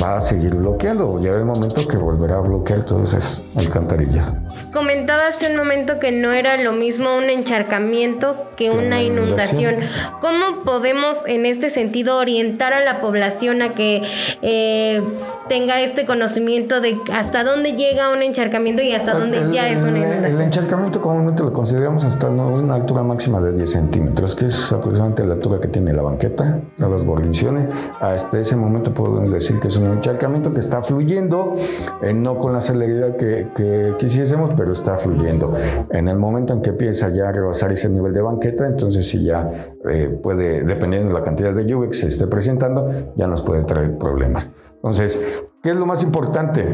va 0.01 0.17
a 0.17 0.21
seguir 0.21 0.55
bloqueando. 0.55 1.21
Ya 1.21 1.29
el 1.29 1.45
momento 1.45 1.87
que 1.87 1.97
volverá 1.97 2.37
a 2.37 2.41
bloquear 2.41 2.83
todas 2.83 3.13
esas 3.13 3.43
alcantarillas. 3.55 4.25
Comentaba 4.73 5.27
hace 5.27 5.49
un 5.49 5.57
momento 5.57 5.99
que 5.99 6.11
no 6.11 6.31
era 6.31 6.57
lo 6.57 6.73
mismo 6.73 7.15
un 7.15 7.29
encharcamiento 7.29 8.49
que 8.57 8.71
una 8.71 9.03
inundación. 9.03 9.75
¿Cómo 10.21 10.63
podemos 10.65 11.19
en 11.27 11.45
este 11.45 11.69
sentido 11.69 12.17
orientar 12.17 12.73
a 12.73 12.81
la 12.81 12.99
población 12.99 13.61
a 13.61 13.73
que 13.73 14.01
eh, 14.41 15.01
tenga 15.47 15.81
este 15.81 16.05
conocimiento 16.05 16.81
de 16.81 16.97
hasta 17.13 17.43
dónde 17.43 17.73
llega 17.73 18.11
un 18.11 18.21
encharcamiento 18.21 18.81
y 18.81 18.91
hasta 18.91 19.17
dónde 19.17 19.47
ya 19.51 19.69
es 19.69 19.81
una 19.81 19.99
inundación? 19.99 20.25
El 20.25 20.41
encharcamiento 20.41 21.01
comúnmente 21.01 21.43
lo 21.43 21.53
consideramos 21.53 22.03
hasta 22.03 22.29
una 22.29 22.75
altura 22.75 23.03
máxima 23.03 23.39
de 23.39 23.53
10 23.53 23.69
centímetros, 23.69 24.35
que 24.35 24.45
es 24.45 24.71
aproximadamente 24.71 25.25
la 25.25 25.33
altura 25.33 25.59
que 25.59 25.67
tiene 25.67 25.93
la 25.93 26.01
banqueta, 26.01 26.59
a 26.79 26.87
las 26.87 27.05
guarniciones. 27.05 27.69
Hasta 27.99 28.39
ese 28.39 28.55
momento 28.55 28.93
podemos 28.93 29.31
decir 29.31 29.59
que 29.59 29.67
es 29.67 29.77
un 29.77 29.85
encharcamiento 29.87 30.53
que 30.53 30.59
está 30.59 30.81
fluyendo, 30.81 31.53
eh, 32.01 32.13
no 32.13 32.37
con 32.37 32.53
la 32.53 32.61
celeridad 32.61 33.15
que, 33.15 33.47
que 33.55 33.93
quisiésemos, 33.97 34.51
pero 34.55 34.73
está 34.73 34.97
fluyendo. 34.97 35.53
En 35.91 36.07
el 36.07 36.17
momento 36.17 36.53
en 36.53 36.61
que 36.61 36.71
empieza 36.71 37.09
ya 37.09 37.29
a 37.29 37.31
rebasar 37.31 37.71
ese 37.71 37.89
nivel 37.89 38.13
de 38.13 38.21
banqueta, 38.21 38.65
entonces 38.65 39.07
sí 39.07 39.23
ya 39.23 39.47
eh, 39.89 40.09
puede, 40.21 40.63
dependiendo 40.63 41.09
de 41.09 41.13
la 41.13 41.23
cantidad 41.23 41.53
de 41.53 41.65
lluvia 41.65 41.89
que 41.89 41.97
se 41.97 42.07
esté 42.07 42.27
presentando, 42.27 42.89
ya 43.15 43.27
nos 43.27 43.41
puede 43.41 43.63
traer 43.63 43.97
problemas. 43.97 44.49
Entonces, 44.85 45.19
¿qué 45.63 45.71
es 45.71 45.75
lo 45.75 45.87
más 45.87 46.03
importante? 46.03 46.67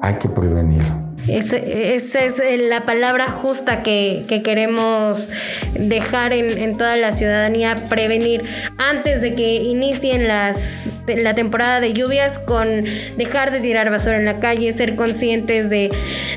Hay 0.00 0.16
que 0.16 0.28
prevenir. 0.28 0.82
Esa 1.28 1.56
es 1.56 2.40
eh, 2.40 2.58
la 2.68 2.84
palabra 2.84 3.28
justa 3.28 3.82
que, 3.82 4.24
queremos 4.42 5.28
dejar 5.74 6.32
en, 6.32 6.76
toda 6.76 6.96
la 6.96 7.12
ciudadanía, 7.12 7.84
prevenir 7.88 8.42
antes 8.78 9.22
de 9.22 9.34
que 9.34 9.56
inicien 9.56 10.26
las, 10.26 10.90
la 11.06 11.34
temporada 11.34 11.80
de 11.80 11.92
lluvias 11.92 12.38
con 12.40 12.84
dejar 13.16 13.52
de 13.52 13.60
tirar 13.60 13.90
basura 13.90 14.16
en 14.16 14.24
la 14.24 14.40
calle, 14.40 14.72
ser 14.72 14.96
conscientes 14.96 15.70
de, 15.70 15.92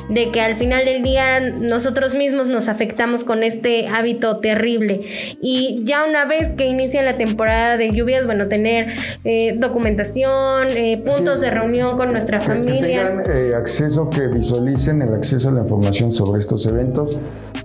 de 0.09 0.29
que 0.29 0.41
al 0.41 0.55
final 0.55 0.85
del 0.85 1.01
día 1.01 1.39
nosotros 1.39 2.13
mismos 2.13 2.47
nos 2.47 2.67
afectamos 2.67 3.23
con 3.23 3.43
este 3.43 3.87
hábito 3.87 4.37
terrible. 4.37 5.01
Y 5.41 5.81
ya 5.83 6.05
una 6.05 6.25
vez 6.25 6.53
que 6.53 6.67
inicia 6.67 7.01
la 7.01 7.17
temporada 7.17 7.77
de 7.77 7.91
lluvias, 7.91 8.25
bueno, 8.25 8.47
tener 8.47 8.87
eh, 9.23 9.55
documentación, 9.57 10.67
eh, 10.71 11.01
puntos 11.03 11.39
de 11.39 11.49
reunión 11.49 11.97
con 11.97 12.11
nuestra 12.11 12.39
familia. 12.39 13.07
tengan, 13.07 13.55
acceso 13.55 14.09
que 14.09 14.27
visualicen 14.27 14.64
el 14.67 15.13
acceso 15.13 15.49
a 15.49 15.51
la 15.51 15.61
información 15.61 16.11
sobre 16.11 16.39
estos 16.39 16.65
eventos. 16.65 17.15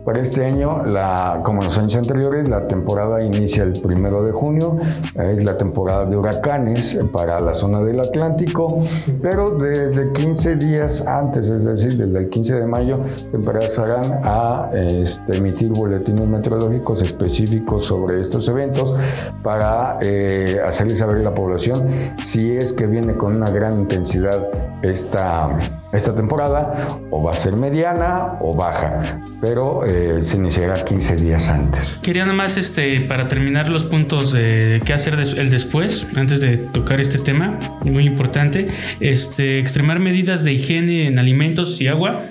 Para 0.05 0.21
este 0.21 0.45
año, 0.47 0.85
la, 0.85 1.41
como 1.45 1.63
los 1.63 1.77
años 1.79 1.97
anteriores, 1.97 2.49
la 2.49 2.67
temporada 2.67 3.23
inicia 3.23 3.65
el 3.65 3.81
primero 3.81 4.23
de 4.23 4.33
junio, 4.33 4.77
es 5.15 5.45
la 5.45 5.57
temporada 5.57 6.07
de 6.07 6.17
huracanes 6.17 6.99
para 7.13 7.41
la 7.41 7.53
zona 7.53 7.81
del 7.83 8.01
Atlántico, 8.01 8.83
pero 9.23 9.51
desde 9.51 10.13
15 10.13 10.57
días 10.57 11.07
antes, 11.07 11.51
es 11.51 11.65
decir, 11.65 11.97
desde 11.97 12.21
el 12.21 12.29
15 12.29 12.55
de 12.57 12.67
mayo, 12.67 12.99
se 13.31 13.37
empezarán 13.37 14.21
a 14.23 14.71
este, 14.73 15.37
emitir 15.37 15.71
boletines 15.71 16.27
meteorológicos 16.27 17.03
específicos 17.03 17.85
sobre 17.85 18.21
estos 18.21 18.49
eventos 18.49 18.95
para 19.43 19.99
eh, 20.01 20.61
hacerles 20.67 20.99
saber 20.99 21.19
a 21.19 21.23
la 21.23 21.35
población 21.35 21.87
si 22.23 22.57
es 22.57 22.73
que 22.73 22.87
viene 22.87 23.17
con 23.17 23.37
una 23.37 23.51
gran 23.51 23.81
intensidad 23.81 24.49
esta, 24.83 25.51
esta 25.93 26.15
temporada 26.15 26.99
o 27.11 27.23
va 27.23 27.33
a 27.33 27.35
ser 27.35 27.55
mediana 27.57 28.37
o 28.41 28.55
baja, 28.55 29.21
pero 29.41 29.85
eh, 29.85 30.23
se 30.23 30.37
iniciará 30.37 30.85
15 30.85 31.17
días 31.17 31.49
antes. 31.49 31.99
Quería 32.03 32.25
nada 32.25 32.37
más, 32.37 32.57
este, 32.57 33.01
para 33.01 33.29
terminar 33.29 33.69
los 33.69 33.85
puntos 33.85 34.33
de 34.33 34.81
qué 34.85 34.93
hacer 34.93 35.15
el 35.15 35.51
después, 35.51 36.07
antes 36.17 36.41
de 36.41 36.57
tocar 36.59 37.01
este 37.01 37.19
tema, 37.19 37.59
muy 37.83 38.07
importante, 38.07 38.69
este, 39.01 39.59
extremar 39.59 39.99
medidas 39.99 40.45
de 40.45 40.53
higiene 40.53 41.07
en 41.07 41.19
alimentos 41.19 41.81
y 41.81 41.89
agua, 41.89 42.23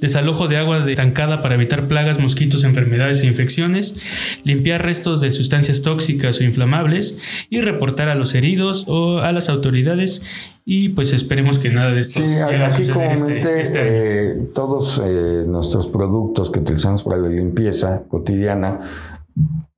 desalojo 0.00 0.48
de 0.48 0.56
agua 0.56 0.88
estancada 0.88 1.42
para 1.42 1.54
evitar 1.54 1.88
plagas, 1.88 2.18
mosquitos, 2.18 2.64
enfermedades 2.64 3.22
e 3.22 3.26
infecciones, 3.26 3.96
limpiar 4.44 4.84
restos 4.84 5.20
de 5.20 5.30
sustancias 5.30 5.82
tóxicas 5.82 6.40
o 6.40 6.44
inflamables 6.44 7.18
y 7.50 7.60
reportar 7.60 8.08
a 8.08 8.14
los 8.14 8.34
heridos 8.34 8.84
o 8.88 9.18
a 9.18 9.32
las 9.32 9.48
autoridades. 9.48 10.22
Y 10.64 10.90
pues 10.90 11.12
esperemos 11.14 11.58
que 11.58 11.70
nada 11.70 11.92
de 11.92 12.00
esto 12.00 12.20
sí, 12.20 12.34
así 12.36 12.82
este, 12.82 13.60
este 13.60 13.78
eh, 13.80 14.48
todos 14.54 15.00
eh, 15.02 15.44
nuestros 15.46 15.88
productos 15.88 16.50
que 16.50 16.60
utilizamos 16.60 17.02
para 17.02 17.16
la 17.16 17.28
limpieza 17.28 18.02
cotidiana 18.08 18.80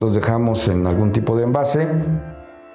los 0.00 0.14
dejamos 0.14 0.66
en 0.68 0.86
algún 0.86 1.12
tipo 1.12 1.36
de 1.36 1.44
envase 1.44 1.86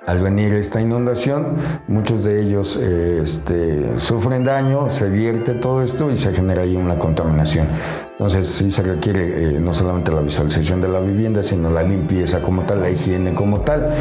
al 0.06 0.20
venir 0.20 0.54
esta 0.54 0.80
inundación, 0.80 1.56
muchos 1.88 2.24
de 2.24 2.42
ellos 2.42 2.78
eh, 2.80 3.20
este, 3.24 3.98
sufren 3.98 4.44
daño, 4.44 4.90
se 4.90 5.10
vierte 5.10 5.56
todo 5.56 5.82
esto 5.82 6.12
y 6.12 6.18
se 6.18 6.34
genera 6.34 6.62
ahí 6.62 6.76
una 6.76 7.00
contaminación. 7.00 7.68
Entonces 8.12 8.48
sí 8.48 8.72
se 8.72 8.84
requiere 8.84 9.56
eh, 9.56 9.60
no 9.60 9.74
solamente 9.74 10.12
la 10.12 10.22
visualización 10.22 10.80
de 10.80 10.90
la 10.90 11.00
vivienda, 11.00 11.42
sino 11.42 11.70
la 11.70 11.84
limpieza 11.84 12.42
como 12.42 12.64
tal, 12.64 12.82
la 12.82 12.92
higiene 12.92 13.34
como 13.34 13.62
tal. 13.62 13.94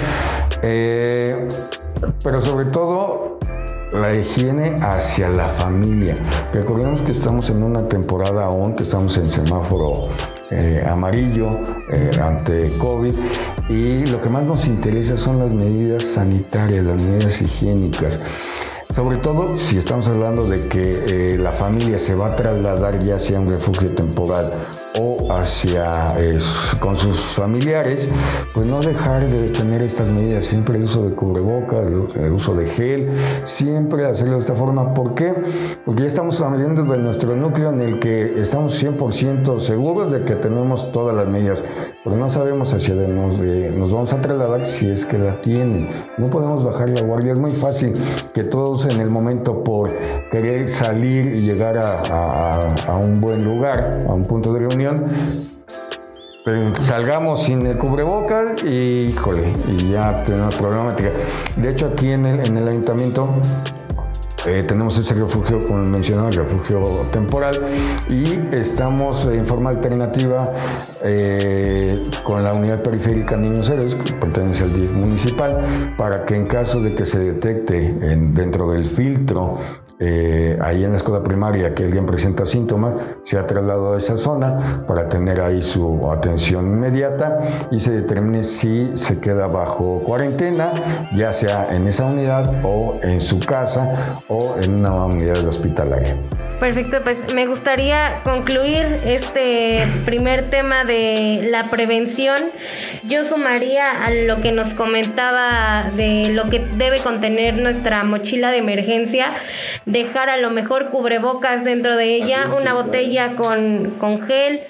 Eh, 0.63 1.49
pero 2.23 2.39
sobre 2.39 2.67
todo 2.67 3.39
la 3.93 4.15
higiene 4.15 4.75
hacia 4.83 5.31
la 5.31 5.45
familia. 5.45 6.15
Recordemos 6.53 7.01
que 7.01 7.13
estamos 7.13 7.49
en 7.49 7.63
una 7.63 7.89
temporada 7.89 8.45
aún, 8.45 8.75
que 8.75 8.83
estamos 8.83 9.17
en 9.17 9.25
semáforo 9.25 9.95
amarillo 10.87 11.59
ante 12.21 12.71
COVID 12.79 13.15
y 13.69 14.07
lo 14.07 14.21
que 14.21 14.29
más 14.29 14.47
nos 14.47 14.67
interesa 14.67 15.17
son 15.17 15.39
las 15.39 15.53
medidas 15.53 16.05
sanitarias, 16.05 16.85
las 16.85 17.01
medidas 17.01 17.41
higiénicas. 17.41 18.21
Sobre 18.95 19.17
todo 19.17 19.57
si 19.57 19.77
estamos 19.77 20.07
hablando 20.07 20.47
de 20.47 20.69
que 20.69 21.33
eh, 21.33 21.37
la 21.37 21.51
familia 21.51 21.99
se 21.99 22.15
va 22.15 22.29
a 22.29 22.37
trasladar 22.37 23.01
ya 23.01 23.17
hacia 23.17 23.41
un 23.41 23.51
refugio 23.51 23.91
temporal 23.91 24.47
o 24.97 25.33
hacia 25.33 26.15
con 26.79 26.97
sus 26.97 27.19
familiares, 27.19 28.09
pues 28.53 28.69
no 28.69 28.81
dejar 28.81 29.29
de 29.29 29.49
tener 29.49 29.83
estas 29.83 30.13
medidas, 30.13 30.45
siempre 30.45 30.79
el 30.79 30.85
uso 30.85 31.03
de 31.03 31.13
cubrebocas, 31.13 31.89
el 31.89 32.33
uso 32.33 32.55
de 32.55 32.67
gel, 32.67 33.09
siempre 33.43 34.07
hacerlo 34.07 34.35
de 34.35 34.41
esta 34.41 34.55
forma. 34.55 34.95
¿Por 34.95 35.15
qué? 35.15 35.35
Porque 35.85 36.03
ya 36.03 36.07
estamos 36.07 36.41
hablando 36.41 36.85
de 36.85 36.99
nuestro 36.99 37.35
núcleo 37.35 37.71
en 37.71 37.81
el 37.81 37.99
que 37.99 38.41
estamos 38.41 38.81
100% 38.81 39.59
seguros 39.59 40.13
de 40.13 40.23
que 40.23 40.37
tenemos 40.37 40.93
todas 40.93 41.17
las 41.17 41.27
medidas, 41.27 41.65
pero 42.05 42.15
no 42.15 42.29
sabemos 42.29 42.73
hacia 42.73 42.95
dónde 42.95 43.13
nos, 43.13 43.41
eh, 43.41 43.75
nos 43.77 43.93
vamos 43.93 44.13
a 44.13 44.21
trasladar 44.21 44.65
si 44.67 44.89
es 44.89 45.05
que 45.05 45.19
la 45.19 45.41
tienen. 45.41 45.89
No 46.17 46.27
podemos 46.27 46.63
bajar 46.63 46.91
la 46.91 47.01
guardia, 47.01 47.33
es 47.33 47.41
muy 47.41 47.51
fácil 47.51 47.93
que 48.33 48.45
todos 48.45 48.84
en 48.87 49.01
el 49.01 49.11
momento 49.11 49.63
por 49.63 49.91
querer 50.31 50.69
salir 50.69 51.35
y 51.35 51.41
llegar 51.41 51.79
a, 51.83 52.99
un 53.03 53.21
buen 53.21 53.45
lugar, 53.45 53.99
a 54.09 54.13
un 54.13 54.23
punto 54.23 54.53
de 54.53 54.61
reunión, 54.61 54.95
salgamos 56.81 57.43
sin 57.43 57.67
el 57.67 57.79
cubrebocas 57.79 58.63
y, 58.63 59.07
híjole, 59.07 59.53
y 59.69 59.91
ya 59.91 60.23
tenemos 60.25 60.55
problemática. 60.57 61.11
De 61.57 61.71
hecho, 61.71 61.87
aquí 61.93 62.11
en 62.11 62.27
el, 62.27 62.47
en 62.47 62.57
el 62.57 62.69
ayuntamiento 62.69 63.35
eh, 64.47 64.65
tenemos 64.67 64.99
ese 64.99 65.15
refugio, 65.15 65.59
como 65.61 65.85
mencionaba, 65.85 66.29
el 66.29 66.37
refugio 66.37 67.05
temporal, 67.13 67.59
y 68.11 68.55
estamos 68.55 69.27
en 69.27 69.47
forma 69.47 69.71
alternativa 69.71 70.53
eh, 71.03 72.03
con 72.23 72.43
la 72.43 72.53
unidad 72.53 72.83
periférica 72.83 73.37
Niños 73.37 73.71
Héroes, 73.71 73.95
que 73.95 74.13
pertenece 74.13 74.65
al 74.65 74.73
DIF 74.73 74.93
municipal, 74.93 75.95
para 75.97 76.25
que 76.25 76.37
en 76.37 76.47
caso 76.47 76.81
de 76.81 76.95
que 76.95 77.05
se 77.05 77.19
detecte 77.19 77.95
dentro 78.33 78.71
del 78.71 78.85
filtro 78.85 79.59
eh, 79.99 80.59
ahí 80.61 80.85
en 80.85 80.91
la 80.91 80.97
escuela 80.97 81.23
primaria 81.23 81.75
que 81.75 81.85
alguien 81.85 82.07
presenta 82.07 82.47
síntomas, 82.47 82.95
se 83.23 83.39
ha 83.39 83.47
trasladado 83.47 83.95
a 83.95 83.97
esa 83.97 84.17
zona 84.17 84.85
para 84.87 85.09
tener 85.09 85.41
ahí 85.41 85.63
su 85.63 86.11
atención 86.11 86.67
inmediata 86.67 87.39
y 87.71 87.81
se 87.81 87.93
determine 87.93 88.45
si 88.45 88.93
se 88.95 89.21
queda 89.21 89.47
bajo 89.47 90.01
cuarentena, 90.05 90.73
ya 91.15 91.33
sea 91.33 91.69
en 91.71 91.87
esa 91.87 92.07
unidad 92.07 92.53
o 92.65 92.95
en 93.03 93.21
su 93.21 93.39
casa 93.39 93.91
o 94.29 94.57
en 94.61 94.75
una 94.75 95.07
unidad 95.07 95.47
hospitalaria. 95.47 96.17
Perfecto, 96.59 97.03
pues 97.03 97.35
me 97.35 97.47
gustaría 97.47 98.21
concluir 98.23 98.87
este 99.05 99.85
primer 100.05 100.49
tema 100.49 100.85
de 100.85 101.49
la 101.51 101.65
prevención. 101.65 102.43
Yo 103.03 103.25
sumaría 103.25 103.91
a 103.91 104.11
lo 104.11 104.41
que 104.41 104.53
nos 104.53 104.69
comentaba 104.73 105.91
de 105.97 106.31
lo 106.33 106.49
que 106.49 106.61
debe 106.61 107.01
contener 107.01 107.61
nuestra 107.61 108.05
mochila 108.05 108.51
de 108.51 108.59
emergencia, 108.59 109.33
dejar 109.87 110.31
a 110.31 110.37
lo 110.37 110.51
mejor 110.51 110.87
cubrebocas 110.87 111.65
dentro 111.65 111.97
de 111.97 112.15
ella, 112.17 112.49
una 112.59 112.75
botella 112.75 113.37
con, 113.37 113.91
con 113.99 114.21
gel 114.21 114.61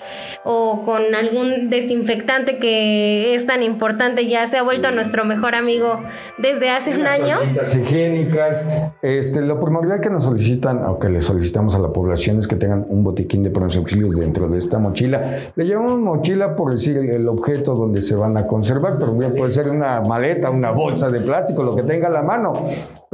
o 0.45 0.83
con 0.85 1.03
algún 1.15 1.71
desinfectante 1.71 2.59
que 2.59 3.35
es 3.35 3.47
tan 3.47 3.63
importante, 3.63 4.27
ya 4.27 4.47
se 4.47 4.59
ha 4.59 4.63
vuelto 4.63 4.91
nuestro 4.91 5.25
mejor 5.25 5.55
amigo 5.55 6.01
desde 6.39 6.71
hace 6.71 6.95
un 6.95 7.07
año. 7.07 7.39
higiénicas, 7.75 8.67
este, 9.03 9.41
lo 9.41 9.59
primordial 9.59 10.01
que 10.01 10.11
nos 10.11 10.25
solicitan 10.25 10.85
o 10.85 10.99
que 10.99 11.09
le 11.09 11.21
solicitamos 11.21 11.75
a 11.75 11.79
la 11.79 11.93
población 11.93 12.39
es 12.39 12.47
que 12.47 12.57
tengan 12.57 12.85
un 12.89 13.03
botiquín 13.03 13.43
de 13.43 13.51
primeros 13.51 13.77
auxilios 13.77 14.15
dentro 14.17 14.49
de 14.49 14.59
esta 14.59 14.79
mochila. 14.79 15.39
Le 15.57 15.65
llevamos 15.65 15.99
mochila 15.99 16.55
por 16.57 16.73
decir 16.73 16.99
el 16.99 17.27
objeto 17.29 17.75
donde 17.75 18.03
se 18.03 18.15
van 18.15 18.37
a 18.37 18.47
conservar, 18.47 18.97
pero 18.99 19.15
puede 19.35 19.51
ser 19.51 19.71
una 19.71 20.03
maleta, 20.03 20.51
una 20.51 20.73
bolsa 20.73 21.11
de 21.11 21.21
plástico, 21.21 21.63
lo 21.63 21.75
que 21.75 21.83
tenga 21.83 22.09
a 22.09 22.11
la 22.11 22.23
mano 22.23 22.53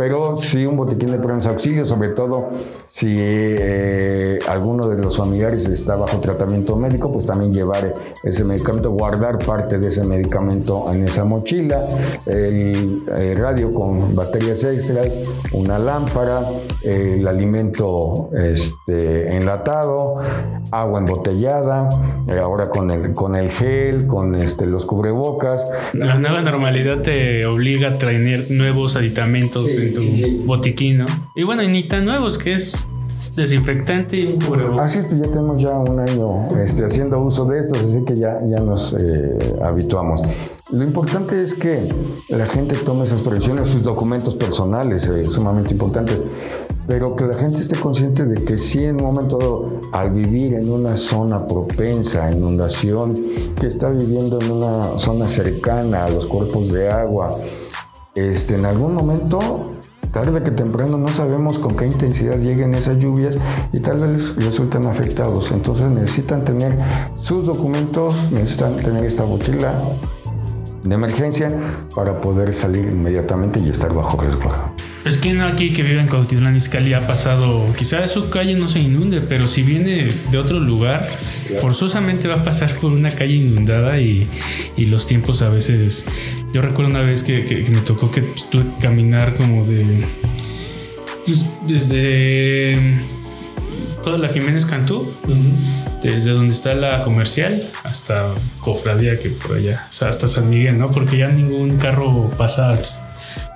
pero 0.00 0.34
sí 0.34 0.64
un 0.64 0.78
botiquín 0.78 1.10
de 1.10 1.18
primeros 1.18 1.46
auxilios, 1.46 1.86
sobre 1.86 2.08
todo 2.08 2.48
si 2.86 3.16
eh, 3.18 4.38
alguno 4.48 4.88
de 4.88 4.96
los 4.96 5.18
familiares 5.18 5.66
está 5.66 5.94
bajo 5.94 6.18
tratamiento 6.20 6.74
médico, 6.74 7.12
pues 7.12 7.19
también 7.26 7.52
llevar 7.52 7.92
ese 8.22 8.44
medicamento, 8.44 8.90
guardar 8.90 9.38
parte 9.38 9.78
de 9.78 9.88
ese 9.88 10.04
medicamento 10.04 10.86
en 10.92 11.04
esa 11.04 11.24
mochila, 11.24 11.84
el, 12.26 13.02
radio 13.36 13.72
con 13.72 14.14
baterías 14.14 14.64
extras, 14.64 15.18
una 15.52 15.78
lámpara, 15.78 16.46
el 16.82 17.26
alimento 17.26 18.30
este, 18.34 19.36
enlatado, 19.36 20.20
agua 20.70 20.98
embotellada, 20.98 21.88
eh, 22.28 22.38
ahora 22.38 22.68
con 22.68 22.90
el, 22.90 23.14
con 23.14 23.36
el 23.36 23.50
gel, 23.50 24.06
con 24.06 24.34
este, 24.34 24.66
los 24.66 24.84
cubrebocas. 24.86 25.66
La 25.92 26.14
nueva 26.14 26.42
normalidad 26.42 27.02
te 27.02 27.46
obliga 27.46 27.88
a 27.88 27.98
traer 27.98 28.46
nuevos 28.50 28.96
aditamentos 28.96 29.66
tu 29.66 30.44
botiquín, 30.44 30.98
¿no? 30.98 31.06
Y 31.34 31.42
bueno, 31.44 31.62
y 31.62 31.68
ni 31.68 31.86
tan 31.88 32.04
nuevos, 32.04 32.38
que 32.38 32.52
es 32.52 32.86
desinfectante 33.36 34.16
y 34.16 34.26
un 34.32 34.40
cubrebocas. 34.40 34.86
Así 34.86 34.98
es, 34.98 35.10
ya 35.10 35.30
tenemos 35.30 35.60
ya 35.60 35.72
un 35.78 35.98
año 36.00 36.46
este, 36.58 36.84
haciendo 36.84 37.20
uso 37.20 37.44
de 37.44 37.58
estos, 37.58 37.78
así 37.78 38.04
que 38.04 38.14
ya, 38.14 38.40
ya 38.46 38.60
nos 38.60 38.94
eh, 38.98 39.56
habituamos. 39.62 40.22
Lo 40.72 40.84
importante 40.84 41.42
es 41.42 41.54
que 41.54 41.88
la 42.28 42.46
gente 42.46 42.76
tome 42.76 43.04
esas 43.04 43.20
previsiones, 43.20 43.68
sus 43.68 43.82
documentos 43.82 44.36
personales, 44.36 45.08
eh, 45.08 45.24
sumamente 45.24 45.72
importantes, 45.72 46.22
pero 46.86 47.16
que 47.16 47.26
la 47.26 47.34
gente 47.34 47.58
esté 47.58 47.76
consciente 47.76 48.24
de 48.24 48.44
que 48.44 48.56
si 48.56 48.84
en 48.84 48.96
un 48.96 49.02
momento 49.02 49.80
al 49.92 50.10
vivir 50.10 50.54
en 50.54 50.70
una 50.70 50.96
zona 50.96 51.46
propensa 51.46 52.26
a 52.26 52.32
inundación, 52.32 53.14
que 53.60 53.66
está 53.66 53.88
viviendo 53.90 54.40
en 54.40 54.50
una 54.50 54.96
zona 54.98 55.26
cercana 55.28 56.04
a 56.04 56.08
los 56.08 56.26
cuerpos 56.26 56.72
de 56.72 56.88
agua, 56.88 57.30
este, 58.14 58.56
en 58.56 58.66
algún 58.66 58.94
momento 58.94 59.69
tarde 60.12 60.42
que 60.42 60.50
temprano 60.50 60.98
no 60.98 61.08
sabemos 61.08 61.58
con 61.58 61.76
qué 61.76 61.86
intensidad 61.86 62.38
lleguen 62.38 62.74
esas 62.74 62.98
lluvias 62.98 63.36
y 63.72 63.80
tal 63.80 63.98
vez 63.98 64.34
resulten 64.36 64.86
afectados. 64.86 65.50
Entonces 65.52 65.86
necesitan 65.86 66.44
tener 66.44 66.78
sus 67.14 67.46
documentos, 67.46 68.30
necesitan 68.32 68.76
tener 68.76 69.04
esta 69.04 69.24
mochila 69.24 69.80
de 70.82 70.94
emergencia 70.94 71.50
para 71.94 72.20
poder 72.20 72.54
salir 72.54 72.86
inmediatamente 72.86 73.60
y 73.60 73.70
estar 73.70 73.92
bajo 73.92 74.20
resguardo. 74.20 74.69
Es 75.04 75.16
que 75.16 75.32
no 75.32 75.46
aquí 75.46 75.72
que 75.72 75.82
vive 75.82 75.98
en 75.98 76.08
Cuautitlán 76.08 76.56
Izcalli 76.56 76.92
ha 76.92 77.06
pasado, 77.06 77.72
quizás 77.76 78.10
su 78.10 78.28
calle 78.28 78.54
no 78.54 78.68
se 78.68 78.80
inunde, 78.80 79.22
pero 79.22 79.48
si 79.48 79.62
viene 79.62 80.12
de 80.30 80.38
otro 80.38 80.60
lugar, 80.60 81.08
forzosamente 81.60 82.28
va 82.28 82.36
a 82.36 82.44
pasar 82.44 82.74
por 82.74 82.92
una 82.92 83.10
calle 83.10 83.36
inundada 83.36 83.98
y, 83.98 84.28
y, 84.76 84.86
los 84.86 85.06
tiempos 85.06 85.40
a 85.40 85.48
veces... 85.48 86.04
Yo 86.52 86.60
recuerdo 86.60 86.90
una 86.90 87.00
vez 87.00 87.22
que, 87.22 87.66
me 87.70 87.78
tocó 87.78 88.10
que 88.10 88.22
tuve 88.50 88.64
que 88.64 88.82
caminar 88.82 89.36
como 89.36 89.64
de... 89.64 90.04
Pues, 91.24 91.46
desde 91.66 93.00
toda 94.04 94.18
la 94.18 94.28
Jiménez 94.28 94.66
Cantú, 94.66 95.12
desde 96.02 96.30
donde 96.30 96.52
está 96.52 96.74
la 96.74 97.04
comercial 97.04 97.70
hasta 97.84 98.34
Cofradía, 98.60 99.18
que 99.18 99.30
por 99.30 99.56
allá, 99.56 99.86
o 99.88 99.92
sea, 99.92 100.08
hasta 100.08 100.28
San 100.28 100.50
Miguel, 100.50 100.78
¿no? 100.78 100.90
Porque 100.90 101.18
ya 101.18 101.28
ningún 101.28 101.78
carro 101.78 102.30
pasa 102.36 102.78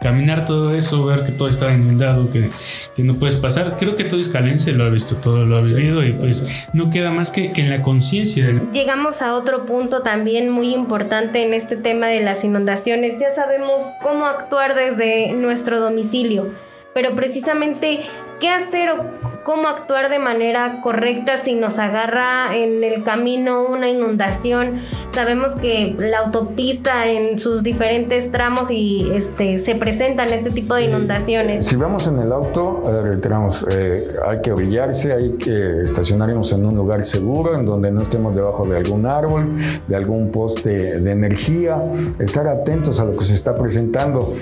caminar 0.05 0.45
todo 0.45 0.75
eso, 0.75 1.07
ver 1.07 1.25
que 1.25 1.33
todo 1.33 1.49
está 1.49 1.73
inundado, 1.73 2.31
que, 2.31 2.51
no 2.99 3.15
puedes 3.15 3.37
pasar. 3.37 3.77
Creo 3.79 3.97
que 3.97 4.05
todo 4.05 4.21
escalense 4.21 4.73
lo 4.73 4.85
ha 4.85 4.91
visto, 4.91 5.17
todo 5.17 5.47
lo 5.47 5.57
ha 5.57 5.63
vivido 5.63 6.05
y 6.05 6.13
pues 6.13 6.47
no 6.75 6.91
queda 6.91 7.11
más 7.11 7.31
que, 7.31 7.53
que 7.53 7.63
en 7.63 7.71
la 7.71 7.81
conciencia. 7.81 8.51
Llegamos 8.71 9.23
a 9.23 9.35
otro 9.35 9.65
punto 9.65 10.03
también 10.03 10.51
muy 10.51 10.75
importante 10.75 11.43
en 11.43 11.55
este 11.55 11.77
tema 11.77 12.09
de 12.09 12.21
las 12.21 12.45
inundaciones. 12.45 13.19
Ya 13.19 13.31
sabemos 13.35 13.83
cómo 14.03 14.27
actuar 14.27 14.75
desde 14.75 15.33
nuestro 15.33 15.81
domicilio, 15.81 16.49
pero 16.93 17.15
precisamente 17.15 18.03
qué 18.45 18.51
hacer 18.51 18.91
o 18.91 18.97
cómo 19.43 19.69
actuar 19.69 20.11
de 20.11 20.19
manera 20.19 20.83
correcta 20.83 21.43
si 21.43 21.55
nos 21.55 21.79
agarra 21.79 22.55
en 22.55 22.85
el 22.85 23.03
camino 23.03 23.65
una 23.67 23.89
inundación. 23.89 24.81
Sabemos 25.13 25.53
que 25.53 25.97
la 25.99 26.19
autopista 26.19 27.07
en 27.07 27.39
sus 27.39 27.63
diferentes 27.63 28.31
tramos 28.31 28.71
y 28.71 29.11
este 29.15 29.65
se 29.65 29.75
presentan 29.77 30.29
este 30.29 30.51
tipo 30.51 30.75
de 30.75 30.85
inundaciones. 30.85 31.65
Si 31.65 31.77
vamos 31.77 32.07
en 32.07 32.19
el 32.19 32.33
auto, 32.33 32.83
reiteramos, 33.03 33.65
eh, 33.71 34.09
hay 34.29 34.43
que 34.43 34.53
brillarse, 34.53 35.15
hay 35.15 35.31
que 35.39 35.83
estacionarnos 35.83 36.53
en 36.53 36.67
un 36.67 36.75
lugar 36.75 37.03
seguro, 37.05 37.59
en 37.59 37.65
donde 37.65 37.91
no 37.91 38.03
estemos 38.03 38.35
debajo 38.35 38.67
de 38.67 38.77
algún 38.77 39.07
árbol, 39.07 39.57
de 39.89 39.97
algún 39.97 40.31
poste 40.31 41.01
de 41.01 41.11
energía, 41.11 41.83
estar 42.19 42.47
atentos 42.47 43.01
a 43.01 43.07
lo 43.07 43.13
que 43.13 43.25
se 43.25 43.33
está 43.33 43.57
presentando. 43.57 44.35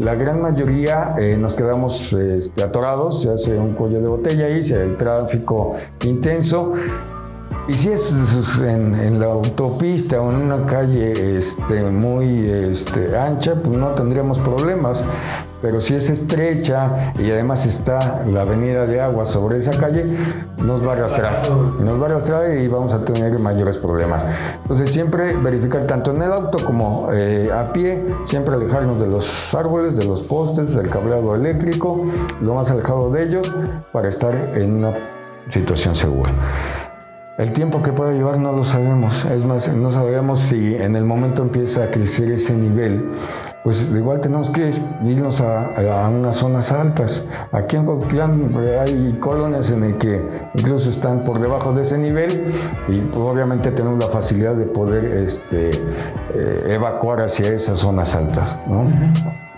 La 0.00 0.14
gran 0.14 0.40
mayoría 0.40 1.14
eh, 1.18 1.36
nos 1.38 1.54
quedamos 1.54 2.14
este, 2.14 2.62
atorados, 2.62 3.20
se 3.20 3.28
hace 3.28 3.58
un 3.58 3.74
cuello 3.74 4.00
de 4.00 4.08
botella 4.08 4.46
ahí, 4.46 4.62
se 4.62 4.82
el 4.82 4.96
tráfico 4.96 5.74
intenso. 6.06 6.72
Y 7.70 7.74
si 7.74 7.90
es 7.90 8.12
en, 8.58 9.20
la 9.20 9.26
autopista 9.26 10.20
o 10.20 10.28
en 10.32 10.38
una 10.38 10.66
calle 10.66 11.38
este, 11.38 11.84
muy 11.84 12.50
este, 12.50 13.16
ancha, 13.16 13.54
pues 13.62 13.76
no 13.78 13.90
tendríamos 13.90 14.40
problemas. 14.40 15.04
Pero 15.62 15.80
si 15.80 15.94
es 15.94 16.10
estrecha 16.10 17.12
y 17.16 17.30
además 17.30 17.66
está 17.66 18.24
la 18.26 18.40
avenida 18.40 18.86
de 18.86 19.00
agua 19.00 19.24
sobre 19.24 19.58
esa 19.58 19.70
calle, 19.70 20.04
nos 20.64 20.84
va 20.84 20.94
a 20.94 20.96
arrastrar. 20.96 21.48
Nos 21.48 22.00
va 22.00 22.06
a 22.06 22.08
arrastrar 22.08 22.54
y 22.54 22.66
vamos 22.66 22.92
a 22.92 23.04
tener 23.04 23.38
mayores 23.38 23.78
problemas. 23.78 24.26
Entonces 24.62 24.90
siempre 24.90 25.36
verificar 25.36 25.84
tanto 25.84 26.10
en 26.10 26.22
el 26.22 26.32
auto 26.32 26.58
como 26.64 27.10
eh, 27.12 27.52
a 27.52 27.72
pie, 27.72 28.04
siempre 28.24 28.56
alejarnos 28.56 28.98
de 28.98 29.06
los 29.06 29.54
árboles, 29.54 29.96
de 29.96 30.06
los 30.06 30.22
postes, 30.22 30.74
del 30.74 30.90
cableado 30.90 31.36
eléctrico, 31.36 32.04
lo 32.40 32.54
más 32.54 32.68
alejado 32.72 33.12
de 33.12 33.22
ellos 33.22 33.54
para 33.92 34.08
estar 34.08 34.34
en 34.56 34.78
una 34.78 34.92
situación 35.48 35.94
segura. 35.94 36.32
El 37.40 37.52
tiempo 37.52 37.82
que 37.82 37.92
puede 37.92 38.14
llevar 38.14 38.38
no 38.38 38.52
lo 38.52 38.64
sabemos. 38.64 39.24
Es 39.24 39.44
más, 39.44 39.68
no 39.68 39.90
sabemos 39.90 40.40
si 40.40 40.74
en 40.74 40.94
el 40.94 41.04
momento 41.04 41.42
empieza 41.42 41.84
a 41.84 41.90
crecer 41.90 42.30
ese 42.30 42.54
nivel 42.54 43.08
pues 43.62 43.82
igual 43.94 44.20
tenemos 44.20 44.48
que 44.50 44.70
irnos 45.04 45.40
a, 45.40 46.08
unas 46.08 46.36
zonas 46.36 46.72
altas. 46.72 47.24
Aquí 47.52 47.76
en 47.76 47.84
Coquitlán 47.84 48.54
eh, 48.58 48.78
hay 48.80 49.18
colonias 49.20 49.70
en 49.70 49.84
el 49.84 49.98
que 49.98 50.22
incluso 50.54 50.88
están 50.88 51.24
por 51.24 51.40
debajo 51.40 51.72
de 51.72 51.82
ese 51.82 51.98
nivel 51.98 52.52
y 52.88 53.02
obviamente 53.14 53.70
tenemos 53.70 53.98
la 53.98 54.10
facilidad 54.10 54.54
de 54.54 54.64
poder 54.64 55.04
este, 55.04 55.72
eh, 56.34 56.64
evacuar 56.68 57.20
hacia 57.20 57.52
esas 57.52 57.80
zonas 57.80 58.14
altas. 58.14 58.58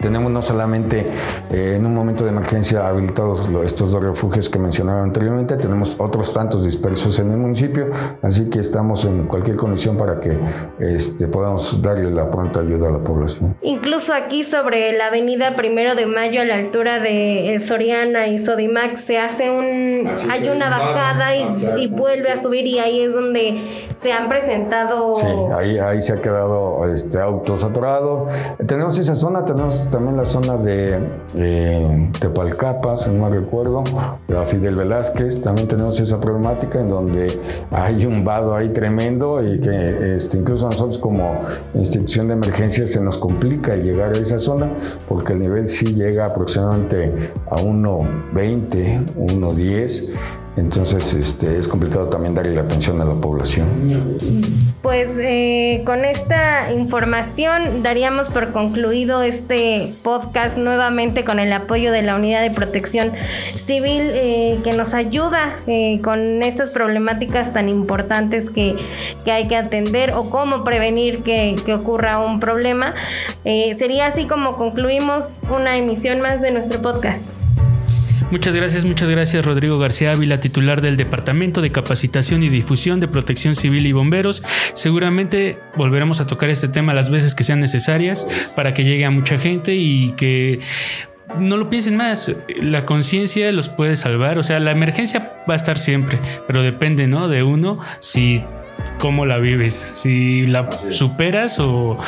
Tenemos 0.03 0.31
no 0.31 0.43
solamente 0.43 1.07
eh, 1.51 1.75
en 1.77 1.87
un 1.87 1.95
momento 1.95 2.25
de 2.25 2.31
emergencia 2.31 2.87
habilitados 2.87 3.49
estos 3.65 3.93
dos 3.93 4.03
refugios 4.03 4.49
que 4.49 4.59
mencionaba 4.59 5.03
anteriormente, 5.03 5.57
tenemos 5.57 5.95
otros 5.99 6.35
tantos 6.35 6.65
dispersos 6.65 7.19
en 7.21 7.31
el 7.31 7.37
municipio, 7.37 7.89
así 8.21 8.51
que 8.51 8.59
estamos 8.59 9.05
en 9.05 9.27
cualquier 9.27 9.57
condición 9.57 9.97
para 9.97 10.19
que 10.21 10.37
este, 10.81 11.29
podamos 11.29 11.81
darle 11.81 12.11
la 12.11 12.31
pronta 12.31 12.61
ayuda 12.61 12.89
a 12.89 12.93
la 12.93 12.99
población. 12.99 13.57
Incluso 13.63 14.13
aquí 14.13 14.45
sobre 14.45 14.97
la 14.97 15.07
avenida 15.07 15.53
Primero 15.53 15.95
de 15.95 16.07
Mayo 16.07 16.41
a 16.41 16.45
la 16.45 16.57
altura 16.57 16.99
de 16.99 17.55
eh, 17.55 17.61
Soriana 17.61 18.27
y 18.27 18.39
Sodimac 18.39 18.97
se 18.97 19.19
hace 19.19 19.51
un, 19.51 20.11
hay 20.31 20.49
una 20.49 20.69
bajada 20.69 21.37
y, 21.37 21.47
y 21.79 21.87
vuelve 21.87 22.31
a 22.31 22.43
subir 22.43 22.67
y 22.67 22.81
ahí 22.81 23.03
es 23.03 23.13
donde 23.13 23.63
se 24.03 24.13
han 24.13 24.29
presentado. 24.29 25.13
Sí, 25.13 25.27
ahí, 25.55 25.79
ahí 25.79 26.03
se 26.03 26.15
ha 26.15 26.21
quedado 26.21 26.85
este, 26.93 27.21
auto 27.21 27.57
saturado. 27.57 28.27
Tenemos 28.67 28.99
esa 28.99 29.15
zona, 29.15 29.45
tenemos 29.45 29.89
también 29.93 30.17
la 30.17 30.25
zona 30.25 30.57
de 30.57 30.99
eh, 31.37 32.11
Tepalcapas, 32.19 33.07
no 33.07 33.29
me 33.29 33.31
recuerdo, 33.31 33.85
la 34.27 34.45
Fidel 34.45 34.75
Velázquez, 34.75 35.41
también 35.41 35.69
tenemos 35.69 36.01
esa 36.01 36.19
problemática 36.19 36.81
en 36.81 36.89
donde 36.89 37.39
hay 37.71 38.05
un 38.07 38.25
vado 38.25 38.57
ahí 38.57 38.71
tremendo 38.71 39.41
y 39.47 39.61
que 39.61 40.17
este, 40.17 40.39
incluso 40.39 40.67
nosotros 40.67 40.99
como 40.99 41.35
institución 41.75 42.29
de 42.29 42.35
emergencia 42.35 42.87
se 42.87 43.01
nos 43.01 43.19
complica 43.19 43.75
el 43.75 43.83
llegar 43.83 44.17
a 44.17 44.19
esa 44.19 44.41
zona 44.41 44.73
porque 45.07 45.35
el 45.35 45.41
nivel 45.41 45.69
sí 45.69 45.95
llega 45.95 46.27
aproximadamente 46.27 47.31
a 47.51 47.57
1.20, 47.57 49.15
1.10 49.15 50.09
entonces 50.57 51.15
este, 51.15 51.59
es 51.59 51.67
complicado 51.67 52.09
también 52.09 52.35
darle 52.35 52.55
la 52.55 52.63
atención 52.63 53.01
a 53.01 53.05
la 53.05 53.15
población. 53.15 53.67
Pues 54.83 55.17
eh, 55.19 55.83
con 55.87 56.05
esta 56.05 56.73
información 56.73 57.83
daríamos 57.83 58.27
por 58.27 58.53
concluido 58.53 59.23
este 59.23 59.95
podcast 60.03 60.59
nuevamente 60.59 61.25
con 61.25 61.39
el 61.39 61.53
apoyo 61.53 61.93
de 61.93 62.03
la 62.03 62.17
Unidad 62.17 62.43
de 62.43 62.51
Protección 62.51 63.13
Civil 63.55 64.11
eh, 64.15 64.59
que 64.65 64.73
nos 64.73 64.93
ayuda 64.93 65.57
eh, 65.67 66.01
con 66.03 66.43
estas 66.43 66.71
problemáticas 66.71 67.53
tan 67.53 67.69
importantes 67.69 68.51
que, 68.51 68.77
que, 69.25 69.33
hay 69.33 69.49
que 69.49 69.57
atender 69.57 70.13
o 70.13 70.29
cómo 70.31 70.65
prevenir 70.65 71.23
que, 71.23 71.57
que 71.65 71.75
ocurra 71.75 72.19
un 72.19 72.41
problema. 72.41 72.95
sería 73.45 74.07
así 74.07 74.27
como 74.27 74.57
concluimos 74.57 75.41
una 75.49 75.79
emisión 75.79 76.21
más 76.21 76.41
de 76.41 76.51
nuestro 76.51 76.83
podcast. 76.83 77.42
Muchas 78.33 78.57
gracias, 78.57 78.87
muchas 78.87 79.11
gracias 79.11 79.45
Rodrigo 79.45 79.79
García 79.79 80.13
Ávila, 80.13 80.41
titular 80.41 80.81
del 80.81 80.97
Departamento 80.97 81.61
de 81.61 81.71
Capacitación 81.71 82.43
y 82.43 82.49
Difusión 82.49 82.99
de 82.99 83.07
Protección 83.07 83.55
Civil 83.55 83.87
y 83.87 83.93
Bomberos. 83.93 84.43
Seguramente 84.73 85.59
volveremos 85.77 86.19
a 86.19 86.27
tocar 86.27 86.49
este 86.49 86.67
tema 86.67 86.95
las 86.95 87.11
veces 87.11 87.35
que 87.35 87.45
sean 87.45 87.61
necesarias 87.61 88.27
para 88.57 88.73
que 88.73 88.85
llegue 88.85 89.05
a 89.05 89.11
mucha 89.11 89.39
gente 89.39 89.75
y 89.75 90.13
que 90.13 90.61
no 91.39 91.59
lo 91.59 91.69
piensen 91.69 91.99
más, 91.99 92.35
la 92.59 92.87
conciencia 92.87 93.53
los 93.53 93.69
puede 93.69 93.97
salvar, 93.97 94.39
o 94.39 94.43
sea, 94.43 94.61
la 94.61 94.71
emergencia 94.71 95.35
va 95.47 95.53
a 95.53 95.57
estar 95.57 95.79
siempre, 95.79 96.19
pero 96.47 96.63
depende, 96.63 97.09
¿no? 97.09 97.29
De 97.29 97.43
uno 97.43 97.81
si 98.01 98.43
cómo 98.99 99.27
la 99.27 99.39
vives, 99.39 99.75
si 99.75 100.47
la 100.47 100.71
superas 100.91 101.59
o, 101.59 101.99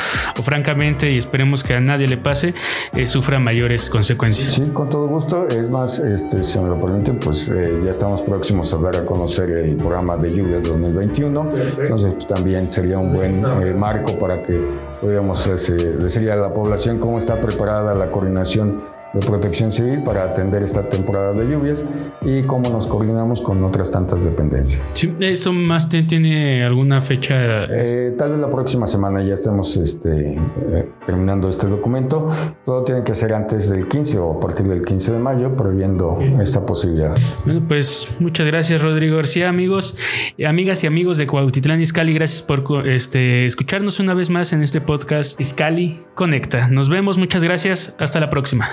francamente, 0.43 1.11
y 1.11 1.17
esperemos 1.17 1.63
que 1.63 1.73
a 1.73 1.81
nadie 1.81 2.07
le 2.07 2.17
pase, 2.17 2.53
eh, 2.93 3.05
sufra 3.05 3.39
mayores 3.39 3.89
consecuencias. 3.89 4.53
Sí, 4.53 4.71
con 4.73 4.89
todo 4.89 5.07
gusto. 5.07 5.47
Es 5.47 5.69
más, 5.69 5.99
este, 5.99 6.43
si 6.43 6.59
me 6.59 6.69
lo 6.69 6.79
permiten, 6.79 7.19
pues 7.19 7.49
eh, 7.49 7.79
ya 7.83 7.91
estamos 7.91 8.21
próximos 8.21 8.73
a 8.73 8.77
dar 8.77 8.95
a 8.95 9.05
conocer 9.05 9.51
el 9.51 9.75
programa 9.75 10.17
de 10.17 10.33
lluvias 10.33 10.63
2021. 10.63 11.49
Entonces, 11.81 12.13
pues, 12.13 12.27
también 12.27 12.71
sería 12.71 12.97
un 12.97 13.13
buen 13.13 13.43
eh, 13.43 13.73
marco 13.73 14.17
para 14.17 14.41
que 14.41 14.59
pudiéramos 15.01 15.45
decirle 15.45 16.31
a 16.31 16.35
la 16.37 16.53
población 16.53 16.99
cómo 16.99 17.17
está 17.17 17.39
preparada 17.39 17.93
la 17.93 18.09
coordinación 18.09 18.94
de 19.15 19.25
Protección 19.25 19.71
Civil 19.71 20.03
para 20.03 20.23
atender 20.23 20.61
esta 20.61 20.87
temporada 20.89 21.31
de 21.31 21.45
lluvias 21.45 21.83
y 22.21 22.41
cómo 22.43 22.69
nos 22.69 22.85
coordinamos 22.85 23.41
con 23.41 23.63
otras 23.63 23.89
tantas 23.89 24.25
dependencias. 24.25 24.91
Sí, 24.93 25.13
¿Eso 25.19 25.53
más 25.53 25.89
tiene 25.89 26.63
alguna 26.63 27.01
fecha? 27.01 27.63
Eh, 27.69 28.13
tal 28.17 28.31
vez 28.31 28.41
la 28.41 28.49
próxima 28.49 28.85
semana 28.87 29.23
ya 29.23 29.33
estemos 29.33 29.77
este, 29.77 30.33
eh, 30.33 30.89
terminando 31.05 31.47
este 31.47 31.67
documento. 31.67 32.27
Todo 32.65 32.83
tiene 32.83 33.03
que 33.03 33.15
ser 33.15 33.33
antes 33.33 33.69
del 33.69 33.87
15 33.87 34.19
o 34.19 34.33
a 34.33 34.39
partir 34.39 34.67
del 34.67 34.83
15 34.83 35.13
de 35.13 35.19
mayo, 35.19 35.55
previendo 35.55 36.19
esta 36.41 36.65
posibilidad. 36.65 37.15
Bueno, 37.45 37.61
pues 37.67 38.09
muchas 38.19 38.45
gracias 38.45 38.81
Rodrigo 38.81 39.15
García, 39.15 39.47
amigos, 39.47 39.97
amigas 40.45 40.83
y 40.83 40.87
amigos 40.87 41.17
de 41.17 41.27
Cuautitlán 41.27 41.79
Iscali, 41.79 42.13
gracias 42.13 42.41
por 42.41 42.87
este, 42.87 43.45
escucharnos 43.45 43.99
una 43.99 44.13
vez 44.13 44.29
más 44.29 44.51
en 44.51 44.61
este 44.61 44.81
podcast 44.81 45.39
Iscali 45.39 46.01
Conecta. 46.15 46.67
Nos 46.67 46.89
vemos, 46.89 47.17
muchas 47.17 47.43
gracias, 47.43 47.95
hasta 47.99 48.19
la 48.19 48.29
próxima. 48.29 48.67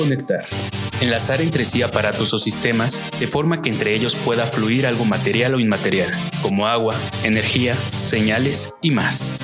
Conectar. 0.00 0.46
Enlazar 1.02 1.42
entre 1.42 1.66
sí 1.66 1.82
aparatos 1.82 2.32
o 2.32 2.38
sistemas 2.38 3.02
de 3.20 3.26
forma 3.26 3.60
que 3.60 3.68
entre 3.68 3.94
ellos 3.94 4.16
pueda 4.16 4.46
fluir 4.46 4.86
algo 4.86 5.04
material 5.04 5.54
o 5.54 5.60
inmaterial, 5.60 6.10
como 6.40 6.66
agua, 6.66 6.96
energía, 7.22 7.74
señales 7.94 8.74
y 8.80 8.92
más. 8.92 9.42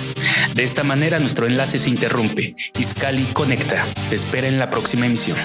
De 0.54 0.64
esta 0.64 0.82
manera 0.82 1.18
nuestro 1.18 1.46
enlace 1.46 1.78
se 1.78 1.90
interrumpe. 1.90 2.54
Iscali 2.78 3.24
conecta. 3.34 3.84
Te 4.08 4.16
espera 4.16 4.48
en 4.48 4.58
la 4.58 4.70
próxima 4.70 5.04
emisión. 5.04 5.36